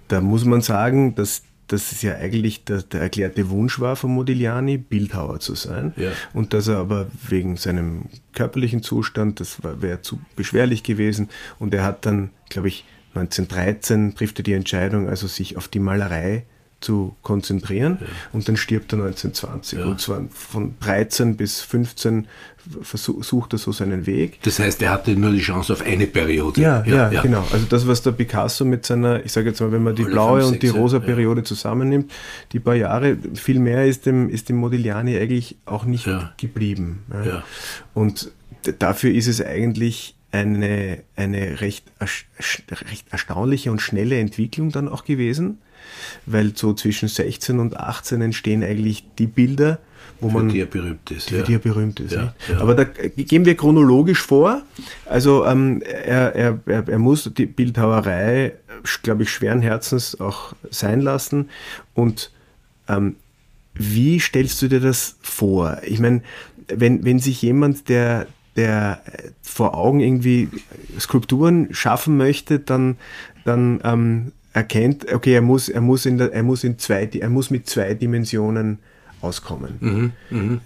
da 0.08 0.20
muss 0.20 0.44
man 0.44 0.60
sagen, 0.62 1.14
dass 1.14 1.42
dass 1.68 1.92
es 1.92 2.02
ja 2.02 2.14
eigentlich 2.16 2.64
der, 2.64 2.82
der, 2.82 3.00
erklärte 3.00 3.50
Wunsch 3.50 3.80
war 3.80 3.96
von 3.96 4.12
Modigliani, 4.12 4.78
Bildhauer 4.78 5.40
zu 5.40 5.54
sein. 5.54 5.94
Ja. 5.96 6.10
Und 6.32 6.52
dass 6.52 6.68
er 6.68 6.78
aber 6.78 7.06
wegen 7.28 7.56
seinem 7.56 8.06
körperlichen 8.32 8.82
Zustand, 8.82 9.40
das 9.40 9.58
wäre 9.62 10.02
zu 10.02 10.20
beschwerlich 10.36 10.82
gewesen. 10.82 11.28
Und 11.58 11.74
er 11.74 11.84
hat 11.84 12.06
dann, 12.06 12.30
glaube 12.48 12.68
ich, 12.68 12.84
1913 13.14 14.14
trifft 14.14 14.40
er 14.40 14.42
die 14.42 14.54
Entscheidung, 14.54 15.08
also 15.08 15.26
sich 15.26 15.56
auf 15.56 15.68
die 15.68 15.78
Malerei 15.78 16.44
zu 16.84 17.16
konzentrieren 17.22 17.98
ja. 18.00 18.06
und 18.32 18.46
dann 18.46 18.56
stirbt 18.56 18.92
er 18.92 18.98
1920. 18.98 19.78
Ja. 19.78 19.86
Und 19.86 20.00
zwar 20.00 20.22
von 20.30 20.74
13 20.80 21.36
bis 21.36 21.62
15 21.62 22.28
versucht 22.82 23.54
er 23.54 23.58
so 23.58 23.72
seinen 23.72 24.06
Weg. 24.06 24.40
Das 24.42 24.58
heißt, 24.58 24.80
er 24.82 24.90
hatte 24.90 25.16
nur 25.16 25.32
die 25.32 25.40
Chance 25.40 25.72
auf 25.72 25.82
eine 25.82 26.06
Periode. 26.06 26.60
Ja, 26.60 26.84
ja, 26.86 27.10
ja 27.10 27.22
genau. 27.22 27.46
Also 27.50 27.66
das, 27.68 27.86
was 27.86 28.02
der 28.02 28.12
Picasso 28.12 28.64
mit 28.64 28.86
seiner, 28.86 29.24
ich 29.24 29.32
sage 29.32 29.48
jetzt 29.48 29.60
mal, 29.60 29.72
wenn 29.72 29.82
man 29.82 29.96
die 29.96 30.04
Alle 30.04 30.12
blaue 30.12 30.40
fünf, 30.40 30.52
und 30.52 30.62
die 30.62 30.68
rosa 30.68 30.98
Periode 30.98 31.42
zusammennimmt, 31.42 32.12
die 32.52 32.60
paar 32.60 32.74
Jahre, 32.74 33.16
viel 33.34 33.58
mehr 33.58 33.86
ist 33.86 34.06
dem, 34.06 34.28
ist 34.28 34.48
dem 34.48 34.56
Modigliani 34.56 35.16
eigentlich 35.16 35.56
auch 35.64 35.84
nicht 35.84 36.08
geblieben. 36.36 37.04
Und 37.94 38.30
dafür 38.78 39.12
ist 39.12 39.26
es 39.26 39.40
eigentlich 39.42 40.16
eine, 40.32 41.02
eine 41.16 41.60
recht, 41.60 41.84
recht 42.00 43.06
erstaunliche 43.10 43.70
und 43.70 43.80
schnelle 43.80 44.18
Entwicklung 44.18 44.70
dann 44.70 44.88
auch 44.88 45.04
gewesen 45.04 45.58
weil 46.26 46.56
so 46.56 46.72
zwischen 46.74 47.08
16 47.08 47.58
und 47.58 47.78
18 47.78 48.20
entstehen 48.20 48.62
eigentlich 48.62 49.04
die 49.18 49.26
Bilder, 49.26 49.78
wo 50.20 50.28
für 50.28 50.34
man. 50.34 50.48
Die 50.48 50.60
er 50.60 50.66
berühmt 50.66 51.10
ist. 51.10 51.28
Für 51.28 51.38
ja. 51.38 51.42
die 51.42 51.54
er 51.54 51.58
berühmt 51.58 52.00
ist. 52.00 52.12
Ja, 52.12 52.34
ja. 52.48 52.60
Aber 52.60 52.74
da 52.74 52.84
gehen 52.84 53.44
wir 53.44 53.56
chronologisch 53.56 54.20
vor. 54.20 54.62
Also 55.06 55.44
ähm, 55.44 55.82
er, 55.82 56.34
er, 56.34 56.60
er, 56.66 56.88
er 56.88 56.98
muss 56.98 57.30
die 57.36 57.46
Bildhauerei, 57.46 58.54
glaube 59.02 59.24
ich, 59.24 59.30
schweren 59.30 59.60
Herzens 59.60 60.20
auch 60.20 60.54
sein 60.70 61.00
lassen. 61.00 61.50
Und 61.94 62.30
ähm, 62.88 63.16
wie 63.74 64.20
stellst 64.20 64.62
du 64.62 64.68
dir 64.68 64.80
das 64.80 65.16
vor? 65.20 65.78
Ich 65.84 65.98
meine, 65.98 66.22
wenn, 66.68 67.04
wenn 67.04 67.18
sich 67.18 67.42
jemand, 67.42 67.88
der, 67.88 68.26
der 68.56 69.02
vor 69.42 69.76
Augen 69.76 70.00
irgendwie 70.00 70.48
Skulpturen 70.98 71.68
schaffen 71.74 72.16
möchte, 72.16 72.60
dann, 72.60 72.96
dann 73.44 73.80
ähm, 73.84 74.32
erkennt, 74.54 75.12
okay, 75.12 75.34
er 75.34 75.42
muss, 75.42 75.68
er 75.68 75.82
muss 75.82 76.06
in 76.06 76.16
der, 76.16 76.32
er 76.32 76.42
muss 76.42 76.64
in 76.64 76.78
zwei, 76.78 77.06
er 77.12 77.28
muss 77.28 77.50
mit 77.50 77.68
zwei 77.68 77.92
Dimensionen 77.92 78.78
auskommen. 79.20 79.74
Mhm, 79.80 80.12
mh. 80.30 80.60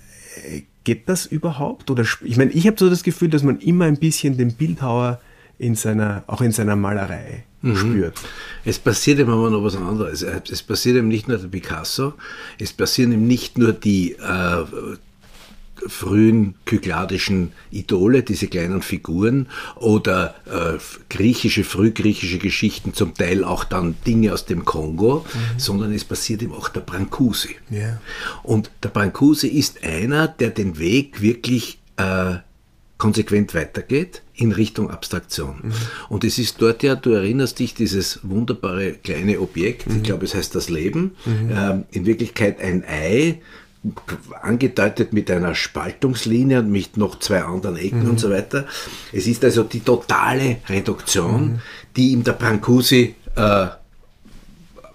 Geht 0.85 1.09
das 1.09 1.27
überhaupt? 1.27 1.91
Oder 1.91 2.05
ich 2.23 2.37
meine, 2.37 2.53
ich 2.53 2.67
habe 2.67 2.77
so 2.79 2.89
das 2.89 3.03
Gefühl, 3.03 3.29
dass 3.29 3.43
man 3.43 3.59
immer 3.59 3.87
ein 3.87 3.97
bisschen 3.97 4.37
den 4.37 4.55
Bildhauer 4.55 5.21
in 5.59 5.75
seiner, 5.75 6.23
auch 6.29 6.41
in 6.41 6.53
seiner 6.53 6.77
Malerei 6.77 7.45
mhm. 7.63 7.77
spürt. 7.77 8.21
Es 8.65 8.79
passiert 8.79 9.19
ihm 9.19 9.31
aber 9.31 9.51
noch 9.51 9.65
was 9.65 9.77
anderes. 9.77 10.23
Es 10.23 10.63
passiert 10.63 10.97
ihm 10.97 11.09
nicht 11.09 11.27
nur 11.27 11.39
der 11.39 11.49
Picasso, 11.49 12.15
es 12.59 12.73
passieren 12.73 13.13
ihm 13.13 13.27
nicht 13.27 13.59
nur 13.59 13.73
die 13.73 14.13
äh, 14.13 14.65
frühen 15.87 16.55
kykladischen 16.65 17.53
Idole, 17.71 18.23
diese 18.23 18.49
kleinen 18.49 18.83
Figuren 18.83 19.49
oder 19.77 20.35
äh, 20.47 20.79
griechische, 21.09 21.65
frühgriechische 21.65 22.39
Geschichten, 22.39 22.95
zum 22.95 23.15
Teil 23.15 23.45
auch 23.45 23.65
dann 23.65 23.95
Dinge 24.07 24.33
aus 24.33 24.45
dem 24.45 24.65
Kongo, 24.65 25.25
mhm. 25.27 25.59
sondern 25.59 25.93
es 25.93 26.05
passiert 26.05 26.43
ihm 26.43 26.53
auch 26.53 26.69
der 26.69 26.81
Brancusi. 26.81 27.57
Yeah. 27.71 28.01
Und 28.43 28.71
der 28.83 28.89
Brancusi 28.89 29.49
ist 29.49 29.85
einer, 29.85 30.29
der 30.29 30.51
den 30.51 30.79
Weg 30.79 31.21
wirklich 31.21 31.79
äh, 31.97 32.37
konsequent 32.99 33.55
weitergeht 33.55 34.23
in 34.35 34.53
Richtung 34.53 34.91
Abstraktion. 34.91 35.61
Mhm. 35.63 35.73
Und 36.09 36.25
es 36.25 36.39
ist 36.39 36.61
dort 36.61 36.83
ja, 36.83 36.97
du 36.97 37.13
erinnerst 37.13 37.59
dich, 37.59 37.75
dieses 37.75 38.21
wunderbare 38.23 38.93
kleine 38.93 39.41
Objekt, 39.41 39.89
mhm. 39.89 39.97
ich 39.97 40.03
glaube 40.03 40.25
es 40.25 40.35
heißt 40.35 40.55
das 40.55 40.69
Leben, 40.69 41.13
mhm. 41.25 41.51
äh, 41.51 41.97
in 41.97 42.07
Wirklichkeit 42.07 42.61
ein 42.61 42.85
Ei, 42.85 43.41
angedeutet 44.43 45.13
mit 45.13 45.31
einer 45.31 45.55
Spaltungslinie 45.55 46.61
und 46.61 46.71
mit 46.71 46.97
noch 46.97 47.19
zwei 47.21 47.43
anderen 47.43 47.77
Ecken 47.77 48.05
mhm. 48.05 48.11
und 48.11 48.21
so 48.21 48.31
weiter. 48.31 48.67
Es 49.13 49.27
ist 49.27 49.45
also 49.45 49.63
die 49.63 49.81
totale 49.81 50.57
Reduktion, 50.69 51.43
mhm. 51.43 51.59
die 51.97 52.11
ihm 52.11 52.25
der 52.25 52.33
Brancusi 52.33 53.15
äh, 53.37 53.67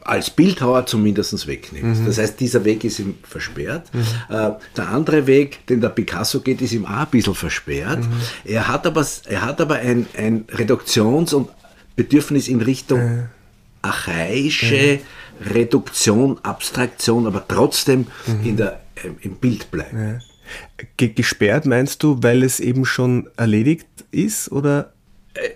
als 0.05 0.29
Bildhauer 0.29 0.85
zumindest 0.85 1.47
wegnimmt. 1.47 2.01
Mhm. 2.01 2.05
Das 2.05 2.17
heißt, 2.17 2.39
dieser 2.39 2.65
Weg 2.65 2.83
ist 2.83 2.99
ihm 2.99 3.15
versperrt. 3.23 3.89
Mhm. 3.93 4.35
Äh, 4.35 4.51
der 4.75 4.89
andere 4.89 5.27
Weg, 5.27 5.65
den 5.67 5.79
der 5.79 5.89
Picasso 5.89 6.41
geht, 6.41 6.61
ist 6.61 6.73
ihm 6.73 6.85
auch 6.85 6.89
ein 6.89 7.07
bisschen 7.07 7.35
versperrt. 7.35 7.99
Mhm. 7.99 8.11
Er 8.43 8.67
hat 8.67 8.85
aber, 8.85 9.05
er 9.25 9.41
hat 9.41 9.61
aber 9.61 9.75
ein, 9.75 10.07
ein 10.17 10.45
Reduktions- 10.49 11.33
und 11.33 11.49
Bedürfnis 11.95 12.47
in 12.47 12.61
Richtung 12.61 13.29
archaische 13.81 14.99
Reduktion, 15.41 16.39
Abstraktion, 16.43 17.27
aber 17.27 17.45
trotzdem 17.47 18.07
mhm. 18.25 18.45
in 18.45 18.57
der, 18.57 18.81
äh, 18.95 19.09
im 19.21 19.35
Bild 19.35 19.71
bleiben. 19.71 20.19
Ja. 20.99 21.07
Gesperrt 21.07 21.65
meinst 21.65 22.03
du, 22.03 22.21
weil 22.21 22.43
es 22.43 22.59
eben 22.59 22.85
schon 22.85 23.29
erledigt 23.37 23.87
ist 24.11 24.51
oder 24.51 24.93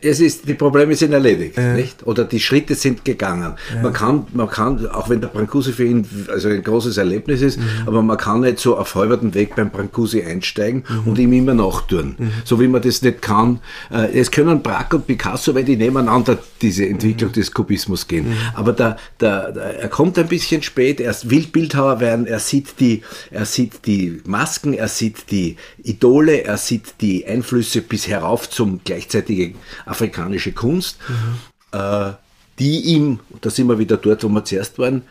es 0.02 0.20
ist, 0.20 0.48
die 0.48 0.56
Probleme 0.56 0.96
sind 0.96 1.14
erledigt, 1.14 1.56
ja. 1.56 1.74
nicht? 1.74 2.06
Oder 2.08 2.26
die 2.26 2.40
Schritte 2.40 2.74
sind 2.74 3.06
gegangen. 3.06 3.54
Ja. 3.74 3.82
Man 3.84 3.94
kann, 3.94 4.26
man 4.34 4.50
kann, 4.50 4.88
auch 4.88 5.08
wenn 5.10 5.22
der 5.22 5.28
Brancusi 5.28 5.72
für 5.72 5.86
ihn 5.86 6.08
also 6.30 6.50
ein 6.50 6.64
großes 6.64 6.98
Erlebnis 6.98 7.42
ist, 7.42 7.60
mhm. 7.60 7.64
aber 7.86 8.02
man 8.02 8.18
kann 8.18 8.42
nicht 8.42 8.58
so 8.58 8.76
auf 8.76 8.96
halberten 8.96 9.36
Weg 9.36 9.56
beim 9.56 9.70
Brancusi 9.70 10.24
einsteigen 10.24 10.84
mhm. 10.90 11.08
und 11.08 11.20
ihm 11.20 11.32
immer 11.32 11.54
nachtun. 11.54 12.16
Mhm. 12.18 12.32
So 12.44 12.60
wie 12.60 12.68
man 12.68 12.82
das 12.82 13.04
nicht 13.04 13.22
kann. 13.22 13.60
Äh, 13.92 14.20
es 14.20 14.32
können 14.32 14.64
Braque 14.64 14.96
und 14.96 15.06
Picasso, 15.06 15.54
weil 15.54 15.64
die 15.64 15.78
nebeneinander 15.78 16.40
diese 16.60 16.88
Entwicklung 16.88 17.30
mhm. 17.30 17.36
des 17.36 17.52
Kubismus 17.52 18.08
gehen. 18.08 18.30
Mhm. 18.30 18.38
Aber 18.56 18.74
der, 18.74 18.98
der, 19.22 19.56
er 19.80 19.90
kommt 19.90 20.18
ein 20.18 20.28
bisschen 20.28 20.64
spät, 20.64 21.00
er 21.00 21.16
will 21.26 21.46
Bildhauer 21.52 22.00
werden, 22.00 22.26
er 22.26 22.40
sieht 22.40 22.80
die, 22.80 23.04
er 23.30 23.46
sieht 23.46 23.86
die 23.86 24.22
Masken, 24.26 24.74
er 24.74 24.88
sieht 24.88 25.30
die 25.30 25.56
Idole, 25.84 26.44
er 26.46 26.58
sieht 26.58 26.96
die 27.02 27.28
Einflüsse 27.28 27.82
bis 27.82 28.08
herauf 28.08 28.50
zum 28.50 28.80
gleichzeitigen 28.84 29.56
afrikanische 29.86 30.52
Kunst, 30.52 30.98
mhm. 31.08 31.78
äh, 31.80 32.14
die 32.60 32.82
ihm, 32.82 33.20
da 33.42 33.50
sind 33.50 33.68
wir 33.68 33.80
wieder 33.80 33.98
dort, 33.98 34.24
wo 34.24 34.30
wir 34.30 34.44
zuerst 34.44 34.80
waren, 34.80 35.04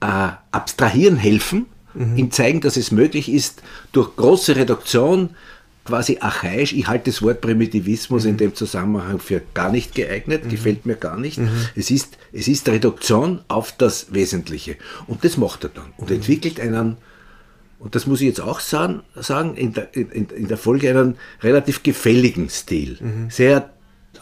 äh, 0.00 0.28
abstrahieren 0.50 1.16
helfen, 1.16 1.66
mhm. 1.94 2.16
ihm 2.16 2.30
zeigen, 2.30 2.60
dass 2.60 2.76
es 2.76 2.90
möglich 2.90 3.30
ist, 3.30 3.62
durch 3.92 4.14
große 4.16 4.56
Reduktion 4.56 5.30
quasi 5.86 6.18
archaisch, 6.20 6.72
ich 6.72 6.88
halte 6.88 7.10
das 7.10 7.22
Wort 7.22 7.40
Primitivismus 7.40 8.24
mhm. 8.24 8.30
in 8.30 8.36
dem 8.36 8.54
Zusammenhang 8.54 9.18
für 9.18 9.40
gar 9.54 9.70
nicht 9.70 9.94
geeignet, 9.94 10.44
mhm. 10.44 10.48
gefällt 10.50 10.84
mir 10.84 10.96
gar 10.96 11.16
nicht. 11.16 11.38
Mhm. 11.38 11.48
Es, 11.74 11.90
ist, 11.90 12.18
es 12.32 12.48
ist 12.48 12.68
Reduktion 12.68 13.40
auf 13.48 13.72
das 13.72 14.12
Wesentliche. 14.12 14.76
Und 15.06 15.24
das 15.24 15.36
macht 15.36 15.64
er 15.64 15.70
dann 15.70 15.92
und 15.96 16.10
mhm. 16.10 16.16
entwickelt 16.16 16.60
einen, 16.60 16.96
und 17.78 17.94
das 17.94 18.06
muss 18.06 18.20
ich 18.20 18.26
jetzt 18.26 18.40
auch 18.40 18.60
sagen, 18.60 19.02
in, 19.54 19.72
der, 19.72 19.94
in, 19.94 20.28
in 20.28 20.48
der 20.48 20.56
Folge 20.56 20.90
einen 20.90 21.16
relativ 21.42 21.82
gefälligen 21.82 22.50
Stil. 22.50 22.98
Mhm. 23.00 23.30
Sehr 23.30 23.70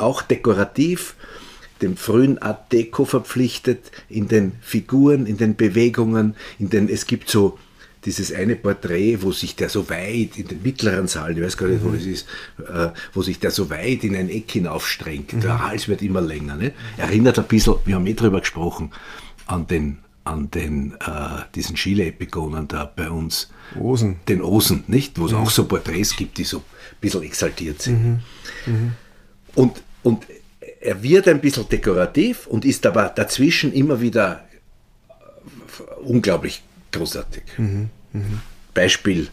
auch 0.00 0.22
dekorativ, 0.22 1.14
dem 1.82 1.96
frühen 1.96 2.38
Art 2.38 2.72
Deco 2.72 3.04
verpflichtet, 3.04 3.90
in 4.08 4.28
den 4.28 4.52
Figuren, 4.60 5.26
in 5.26 5.36
den 5.36 5.56
Bewegungen, 5.56 6.34
in 6.58 6.70
den, 6.70 6.88
es 6.88 7.06
gibt 7.06 7.28
so 7.28 7.58
dieses 8.04 8.32
eine 8.32 8.56
Porträt, 8.56 9.22
wo 9.22 9.32
sich 9.32 9.56
der 9.56 9.68
so 9.68 9.88
weit 9.88 10.36
in 10.36 10.48
den 10.48 10.62
mittleren 10.62 11.08
Saal, 11.08 11.36
ich 11.36 11.44
weiß 11.44 11.56
gar 11.56 11.68
nicht, 11.68 11.82
wo 11.82 11.88
mhm. 11.88 11.94
das 11.94 12.04
ist, 12.04 12.26
äh, 12.58 12.90
wo 13.12 13.22
sich 13.22 13.38
der 13.38 13.50
so 13.50 13.70
weit 13.70 14.04
in 14.04 14.14
ein 14.14 14.28
Eck 14.28 14.50
hinaufstrengt. 14.50 15.32
Mhm. 15.32 15.40
Der 15.40 15.66
Hals 15.66 15.88
wird 15.88 16.02
immer 16.02 16.20
länger. 16.20 16.56
Ne? 16.56 16.72
Erinnert 16.96 17.38
ein 17.38 17.46
bisschen, 17.46 17.76
wir 17.84 17.94
haben 17.94 18.06
eh 18.06 18.14
drüber 18.14 18.40
gesprochen, 18.40 18.92
an 19.46 19.66
den 19.66 19.98
an 20.26 20.50
den 20.50 20.94
äh, 21.00 21.42
diesen 21.54 21.76
Chile-Epigonen 21.76 22.66
da 22.66 22.86
bei 22.86 23.10
uns. 23.10 23.50
Osen. 23.78 24.16
Den 24.26 24.40
Osen, 24.40 24.84
nicht? 24.86 25.18
Wo 25.18 25.26
es 25.26 25.32
mhm. 25.32 25.38
auch 25.38 25.50
so 25.50 25.66
Porträts 25.66 26.16
gibt, 26.16 26.38
die 26.38 26.44
so 26.44 26.58
ein 26.58 26.62
bisschen 26.98 27.22
exaltiert 27.24 27.82
sind. 27.82 28.22
Mhm. 28.66 28.92
Und, 29.54 29.82
und 30.02 30.26
er 30.80 31.02
wird 31.02 31.28
ein 31.28 31.40
bisschen 31.40 31.68
dekorativ 31.68 32.46
und 32.46 32.64
ist 32.64 32.84
aber 32.86 33.08
dazwischen 33.08 33.72
immer 33.72 34.00
wieder 34.00 34.44
unglaublich 36.02 36.62
großartig. 36.92 37.42
Mhm. 37.56 37.90
Mhm. 38.12 38.40
Beispiel 38.72 39.28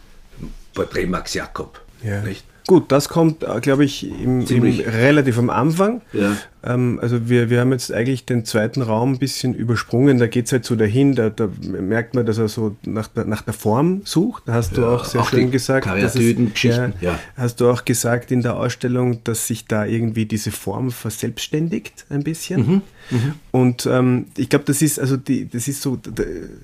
Porträt 0.74 1.06
Max 1.06 1.34
Jakob. 1.34 1.80
Ja. 2.02 2.22
Nicht? 2.22 2.44
Gut, 2.66 2.92
das 2.92 3.08
kommt, 3.08 3.42
äh, 3.42 3.60
glaube 3.60 3.84
ich, 3.84 4.08
im, 4.08 4.46
im 4.46 4.62
relativ 4.62 5.38
am 5.38 5.50
Anfang. 5.50 6.00
Ja. 6.12 6.36
Ähm, 6.64 7.00
also 7.02 7.28
wir, 7.28 7.50
wir 7.50 7.60
haben 7.60 7.72
jetzt 7.72 7.92
eigentlich 7.92 8.24
den 8.24 8.44
zweiten 8.44 8.82
Raum 8.82 9.14
ein 9.14 9.18
bisschen 9.18 9.54
übersprungen. 9.54 10.18
Da 10.18 10.28
geht 10.28 10.46
es 10.46 10.52
halt 10.52 10.64
so 10.64 10.76
dahin, 10.76 11.14
da, 11.14 11.30
da, 11.30 11.48
merkt 11.60 12.14
man, 12.14 12.24
dass 12.24 12.38
er 12.38 12.48
so 12.48 12.76
nach 12.84 13.08
der, 13.08 13.24
nach 13.24 13.42
der 13.42 13.54
Form 13.54 14.02
sucht. 14.04 14.44
Da 14.46 14.54
hast 14.54 14.76
du 14.76 14.86
auch 14.86 15.04
sehr 15.04 15.22
auch 15.22 15.28
schön 15.28 15.50
gesagt. 15.50 15.86
Dass 15.86 16.14
es, 16.14 16.62
ja, 16.62 16.92
ja. 17.00 17.18
Hast 17.36 17.60
du 17.60 17.68
auch 17.68 17.84
gesagt 17.84 18.30
in 18.30 18.42
der 18.42 18.56
Ausstellung, 18.56 19.24
dass 19.24 19.48
sich 19.48 19.66
da 19.66 19.84
irgendwie 19.84 20.26
diese 20.26 20.52
Form 20.52 20.92
verselbstständigt 20.92 22.06
ein 22.10 22.22
bisschen. 22.22 22.60
Mhm. 22.60 22.82
Mhm. 23.10 23.34
Und 23.50 23.86
ähm, 23.86 24.26
ich 24.36 24.48
glaube, 24.48 24.64
das 24.66 24.82
ist 24.82 25.00
also 25.00 25.16
die, 25.16 25.48
das 25.48 25.66
ist 25.66 25.82
so 25.82 25.98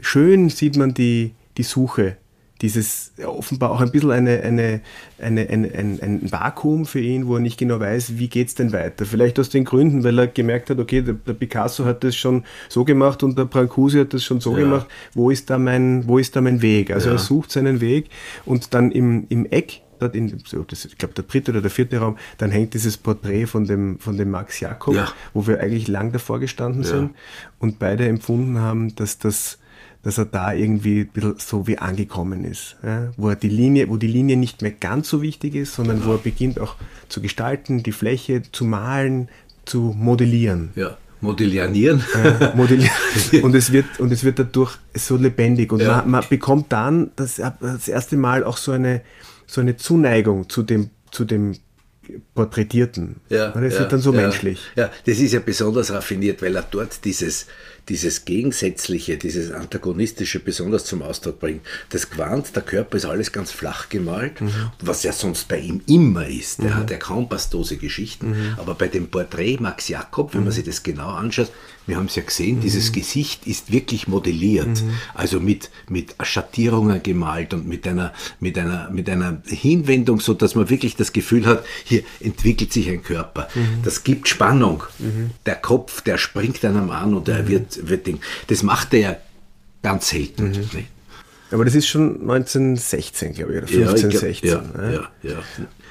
schön 0.00 0.48
sieht 0.48 0.76
man 0.76 0.94
die, 0.94 1.32
die 1.56 1.64
Suche 1.64 2.16
dieses 2.60 3.12
offenbar 3.24 3.70
auch 3.70 3.80
ein 3.80 3.90
bisschen 3.90 4.10
eine, 4.10 4.42
eine, 4.42 4.80
eine, 5.18 5.48
eine, 5.48 5.74
ein, 5.74 6.00
ein 6.02 6.32
Vakuum 6.32 6.86
für 6.86 7.00
ihn, 7.00 7.26
wo 7.26 7.34
er 7.34 7.40
nicht 7.40 7.58
genau 7.58 7.78
weiß, 7.78 8.18
wie 8.18 8.28
geht 8.28 8.48
es 8.48 8.54
denn 8.54 8.72
weiter. 8.72 9.04
Vielleicht 9.04 9.38
aus 9.38 9.48
den 9.48 9.64
Gründen, 9.64 10.02
weil 10.02 10.18
er 10.18 10.26
gemerkt 10.26 10.70
hat, 10.70 10.78
okay, 10.78 11.02
der, 11.02 11.14
der 11.14 11.34
Picasso 11.34 11.84
hat 11.84 12.02
das 12.02 12.16
schon 12.16 12.44
so 12.68 12.84
gemacht 12.84 13.22
und 13.22 13.38
der 13.38 13.44
Brancusi 13.44 13.98
hat 13.98 14.12
das 14.12 14.24
schon 14.24 14.40
so 14.40 14.52
ja. 14.52 14.64
gemacht, 14.64 14.86
wo 15.14 15.30
ist 15.30 15.50
da 15.50 15.58
mein, 15.58 16.06
wo 16.08 16.18
ist 16.18 16.34
da 16.34 16.40
mein 16.40 16.60
Weg? 16.60 16.90
Also 16.90 17.08
ja. 17.08 17.14
er 17.14 17.18
sucht 17.18 17.52
seinen 17.52 17.80
Weg 17.80 18.08
und 18.44 18.74
dann 18.74 18.90
im, 18.90 19.26
im 19.28 19.46
Eck 19.46 19.82
dort 20.00 20.14
in, 20.14 20.26
ich 20.26 20.98
glaube, 20.98 21.14
der 21.14 21.24
dritte 21.24 21.50
oder 21.50 21.60
der 21.60 21.70
vierte 21.70 21.98
Raum, 21.98 22.16
dann 22.38 22.50
hängt 22.50 22.74
dieses 22.74 22.96
Porträt 22.96 23.46
von 23.46 23.64
dem, 23.64 23.98
von 23.98 24.16
dem 24.16 24.30
Max 24.30 24.60
Jakob, 24.60 24.94
ja. 24.94 25.08
wo 25.34 25.46
wir 25.46 25.60
eigentlich 25.60 25.88
lang 25.88 26.12
davor 26.12 26.40
gestanden 26.40 26.82
ja. 26.82 26.88
sind 26.88 27.10
und 27.58 27.78
beide 27.78 28.06
empfunden 28.06 28.58
haben, 28.60 28.94
dass 28.94 29.18
das 29.18 29.58
dass 30.02 30.18
er 30.18 30.26
da 30.26 30.52
irgendwie 30.52 31.00
ein 31.00 31.08
bisschen 31.08 31.34
so 31.38 31.66
wie 31.66 31.78
angekommen 31.78 32.44
ist. 32.44 32.76
Ja? 32.82 33.12
Wo, 33.16 33.28
er 33.28 33.36
die 33.36 33.48
Linie, 33.48 33.88
wo 33.88 33.96
die 33.96 34.06
Linie 34.06 34.36
nicht 34.36 34.62
mehr 34.62 34.70
ganz 34.70 35.08
so 35.08 35.22
wichtig 35.22 35.54
ist, 35.54 35.74
sondern 35.74 36.04
wo 36.04 36.12
er 36.12 36.18
beginnt 36.18 36.60
auch 36.60 36.76
zu 37.08 37.20
gestalten, 37.20 37.82
die 37.82 37.92
Fläche 37.92 38.42
zu 38.52 38.64
malen, 38.64 39.28
zu 39.64 39.94
modellieren. 39.96 40.70
Ja. 40.76 40.96
Modellianieren. 41.20 42.04
Äh, 42.14 42.56
modellieren. 42.56 42.92
und, 43.42 43.54
es 43.54 43.72
wird, 43.72 43.98
und 43.98 44.12
es 44.12 44.22
wird 44.22 44.38
dadurch 44.38 44.78
so 44.94 45.16
lebendig. 45.16 45.72
Und 45.72 45.80
ja. 45.80 45.96
man, 45.96 46.10
man, 46.10 46.24
bekommt 46.28 46.72
dann 46.72 47.10
das, 47.16 47.42
das 47.60 47.88
erste 47.88 48.16
Mal 48.16 48.44
auch 48.44 48.56
so 48.56 48.70
eine, 48.70 49.02
so 49.46 49.60
eine 49.60 49.76
Zuneigung 49.76 50.48
zu 50.48 50.62
dem, 50.62 50.90
zu 51.10 51.24
dem 51.24 51.56
Porträtierten. 52.34 53.16
Ja, 53.28 53.50
das 53.50 53.74
ja, 53.74 53.80
wird 53.80 53.92
dann 53.92 54.00
so 54.00 54.12
ja, 54.14 54.22
menschlich. 54.22 54.60
Ja, 54.76 54.90
das 55.06 55.18
ist 55.18 55.32
ja 55.32 55.40
besonders 55.40 55.92
raffiniert, 55.92 56.40
weil 56.40 56.56
er 56.56 56.62
dort 56.62 57.04
dieses, 57.04 57.46
dieses 57.88 58.24
Gegensätzliche, 58.24 59.16
dieses 59.16 59.50
Antagonistische 59.50 60.40
besonders 60.40 60.84
zum 60.84 61.02
Ausdruck 61.02 61.40
bringt. 61.40 61.62
Das 61.90 62.10
Quant, 62.10 62.54
der 62.54 62.62
Körper 62.62 62.96
ist 62.96 63.04
alles 63.04 63.32
ganz 63.32 63.50
flach 63.50 63.88
gemalt, 63.88 64.40
mhm. 64.40 64.50
was 64.80 65.02
ja 65.02 65.12
sonst 65.12 65.48
bei 65.48 65.58
ihm 65.58 65.80
immer 65.86 66.26
ist. 66.26 66.62
Der 66.62 66.70
mhm. 66.70 66.74
hat 66.76 66.90
ja 66.90 66.98
kaum 66.98 67.28
pastose 67.28 67.76
Geschichten. 67.76 68.30
Mhm. 68.30 68.54
Aber 68.58 68.74
bei 68.74 68.88
dem 68.88 69.08
Porträt 69.08 69.58
Max 69.60 69.88
Jakob, 69.88 70.34
wenn 70.34 70.40
man 70.40 70.50
mhm. 70.50 70.52
sich 70.52 70.64
das 70.64 70.82
genau 70.82 71.08
anschaut, 71.08 71.50
wir 71.86 71.96
haben 71.96 72.06
es 72.06 72.16
ja 72.16 72.22
gesehen, 72.22 72.56
mhm. 72.56 72.60
dieses 72.60 72.92
Gesicht 72.92 73.46
ist 73.46 73.72
wirklich 73.72 74.08
modelliert, 74.08 74.82
mhm. 74.82 74.90
also 75.14 75.40
mit, 75.40 75.70
mit 75.88 76.14
Schattierungen 76.22 77.02
gemalt 77.02 77.54
und 77.54 77.66
mit 77.66 77.88
einer, 77.88 78.12
mit, 78.40 78.58
einer, 78.58 78.90
mit 78.90 79.08
einer 79.08 79.40
Hinwendung, 79.46 80.20
so 80.20 80.34
dass 80.34 80.54
man 80.54 80.68
wirklich 80.68 80.96
das 80.96 81.14
Gefühl 81.14 81.46
hat, 81.46 81.64
hier 81.84 82.02
entwickelt 82.20 82.74
sich 82.74 82.90
ein 82.90 83.02
Körper. 83.02 83.48
Das 83.82 84.04
gibt 84.04 84.28
Spannung. 84.28 84.82
Der 85.46 85.54
Kopf, 85.54 86.02
der 86.02 86.18
springt 86.18 86.62
einem 86.64 86.90
an 86.90 87.14
und 87.14 87.26
er 87.28 87.44
mhm. 87.44 87.66
Wird, 87.78 87.88
wird 87.88 88.06
Ding. 88.06 88.20
Das 88.48 88.62
macht 88.62 88.94
er 88.94 89.00
ja 89.00 89.16
ganz 89.82 90.08
selten. 90.08 90.50
Mhm. 90.50 90.86
Aber 91.50 91.64
das 91.64 91.74
ist 91.74 91.86
schon 91.86 92.20
1916, 92.20 93.32
glaube 93.32 93.52
ich, 93.52 93.58
oder 93.58 93.66
15, 93.66 93.80
ja, 93.80 93.94
ich 93.94 94.10
glaub, 94.10 94.20
16. 94.20 94.50
Ja, 94.50 94.90
ja, 94.90 95.08
ja. 95.22 95.36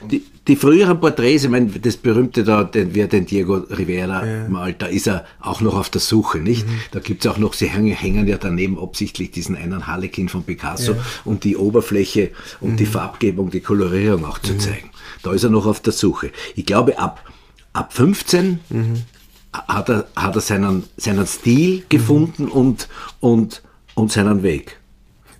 Die, 0.08 0.24
die 0.48 0.56
früheren 0.56 1.00
Porträts, 1.00 1.46
ich 1.46 1.50
meine, 1.50 1.68
das 1.68 1.98
berühmte 1.98 2.44
da, 2.44 2.64
den, 2.64 2.94
wer 2.94 3.08
den 3.08 3.26
Diego 3.26 3.56
Rivera 3.56 4.26
ja. 4.26 4.48
malt, 4.48 4.84
da 4.84 4.86
ist 4.86 5.08
er 5.08 5.26
auch 5.40 5.62
noch 5.62 5.76
auf 5.76 5.90
der 5.90 6.00
Suche, 6.00 6.38
nicht? 6.38 6.68
Mhm. 6.68 6.80
Da 6.92 7.00
gibt's 7.00 7.26
auch 7.26 7.40
noch, 7.40 7.54
sie 7.54 7.68
hängen, 7.68 7.94
hängen 7.94 8.28
ja 8.28 8.38
daneben 8.38 8.78
absichtlich 8.78 9.32
diesen 9.32 9.56
einen 9.56 9.88
Harlekin 9.88 10.30
von 10.30 10.44
Picasso, 10.44 10.94
ja. 10.94 11.06
um 11.26 11.40
die 11.40 11.58
Oberfläche 11.58 12.30
und 12.62 12.74
mhm. 12.74 12.78
die 12.78 12.86
Farbgebung, 12.86 13.50
die 13.50 13.62
Kolorierung 13.62 14.26
auch 14.26 14.38
zu 14.38 14.54
mhm. 14.54 14.60
zeigen. 14.60 14.90
Da 15.24 15.34
ist 15.34 15.44
er 15.44 15.50
noch 15.50 15.66
auf 15.66 15.80
der 15.80 15.94
Suche. 15.94 16.32
Ich 16.56 16.68
glaube, 16.68 17.00
ab, 17.00 17.24
ab 17.74 17.94
15 17.94 18.60
mhm. 18.70 19.04
Hat, 19.68 19.90
er, 19.90 20.06
hat 20.16 20.36
er 20.36 20.42
seinen, 20.42 20.84
seinen 20.98 21.26
Stil 21.26 21.84
gefunden 21.90 22.46
mhm. 22.46 22.52
und, 22.52 22.90
und, 23.20 23.64
und 23.96 24.12
seinen 24.12 24.44
Weg. 24.44 24.78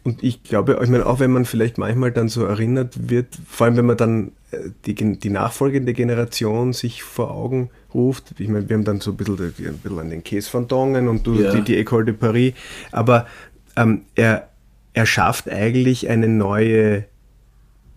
Und 0.04 0.24
ich 0.24 0.42
glaube, 0.44 0.80
ich 0.82 0.90
meine, 0.90 1.06
auch 1.06 1.20
wenn 1.20 1.32
man 1.32 1.44
vielleicht 1.44 1.78
manchmal 1.78 2.14
dann 2.14 2.30
so 2.30 2.46
erinnert 2.46 3.10
wird, 3.10 3.38
vor 3.46 3.66
allem 3.66 3.76
wenn 3.76 3.86
man 3.88 3.98
dann 3.98 4.32
äh, 4.52 4.70
die, 4.86 4.96
die 4.96 5.30
nachfolgende 5.30 5.92
Generation 5.92 6.72
sich 6.72 7.04
vor 7.04 7.32
Augen 7.32 7.70
ruft, 7.94 8.34
ich 8.40 8.48
meine, 8.48 8.70
wir 8.70 8.78
haben 8.78 8.86
dann 8.86 9.02
so 9.02 9.12
ein 9.12 9.18
bisschen, 9.18 9.38
ein 9.38 9.52
bisschen 9.52 10.00
an 10.00 10.10
den 10.10 10.24
Käse 10.24 10.50
von 10.50 10.70
Dongen 10.70 11.10
und 11.10 11.28
du, 11.28 11.42
ja. 11.42 11.54
die, 11.54 11.62
die 11.62 11.86
École 11.86 12.06
de 12.06 12.14
Paris, 12.14 12.54
aber 12.94 13.28
ähm, 13.76 14.04
er, 14.16 14.48
er 14.94 15.06
schafft 15.06 15.50
eigentlich 15.50 16.08
eine 16.08 16.30
neue, 16.30 17.04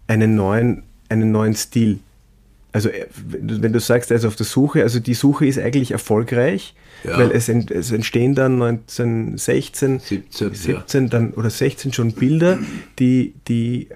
einen 0.09 0.35
neuen, 0.35 0.83
einen 1.09 1.31
neuen 1.31 1.55
Stil. 1.55 2.01
Also 2.72 2.88
äh, 2.88 3.06
wenn 3.12 3.72
du 3.72 3.80
sagst, 3.80 4.11
er 4.11 4.16
ist 4.16 4.24
auf 4.24 4.37
der 4.37 4.46
Suche, 4.46 4.83
also 4.83 5.00
die 5.00 5.14
Suche 5.14 5.46
ist 5.46 5.59
eigentlich 5.59 5.90
erfolgreich, 5.90 6.74
ja. 7.04 7.18
Weil 7.18 7.30
es, 7.33 7.48
ent, 7.48 7.70
es, 7.70 7.90
entstehen 7.92 8.35
dann 8.35 8.61
1916, 8.62 10.00
17, 10.00 10.54
17 10.54 11.02
ja. 11.04 11.09
dann, 11.09 11.33
oder 11.33 11.50
16 11.50 11.92
schon 11.92 12.12
Bilder, 12.12 12.59
die, 12.98 13.35
die, 13.48 13.88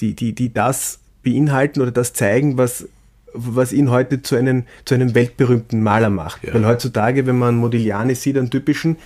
die, 0.00 0.14
die, 0.14 0.32
die 0.32 0.52
das 0.52 0.98
beinhalten 1.22 1.80
oder 1.80 1.92
das 1.92 2.12
zeigen, 2.12 2.58
was, 2.58 2.88
was 3.32 3.72
ihn 3.72 3.90
heute 3.90 4.22
zu 4.22 4.36
einem, 4.36 4.64
zu 4.84 4.94
einem 4.94 5.14
weltberühmten 5.14 5.82
Maler 5.82 6.10
macht. 6.10 6.42
Ja. 6.44 6.54
Weil 6.54 6.66
heutzutage, 6.66 7.26
wenn 7.26 7.38
man 7.38 7.56
Modigliani 7.56 8.14
sieht, 8.14 8.36
einen 8.36 8.50
typischen, 8.50 8.96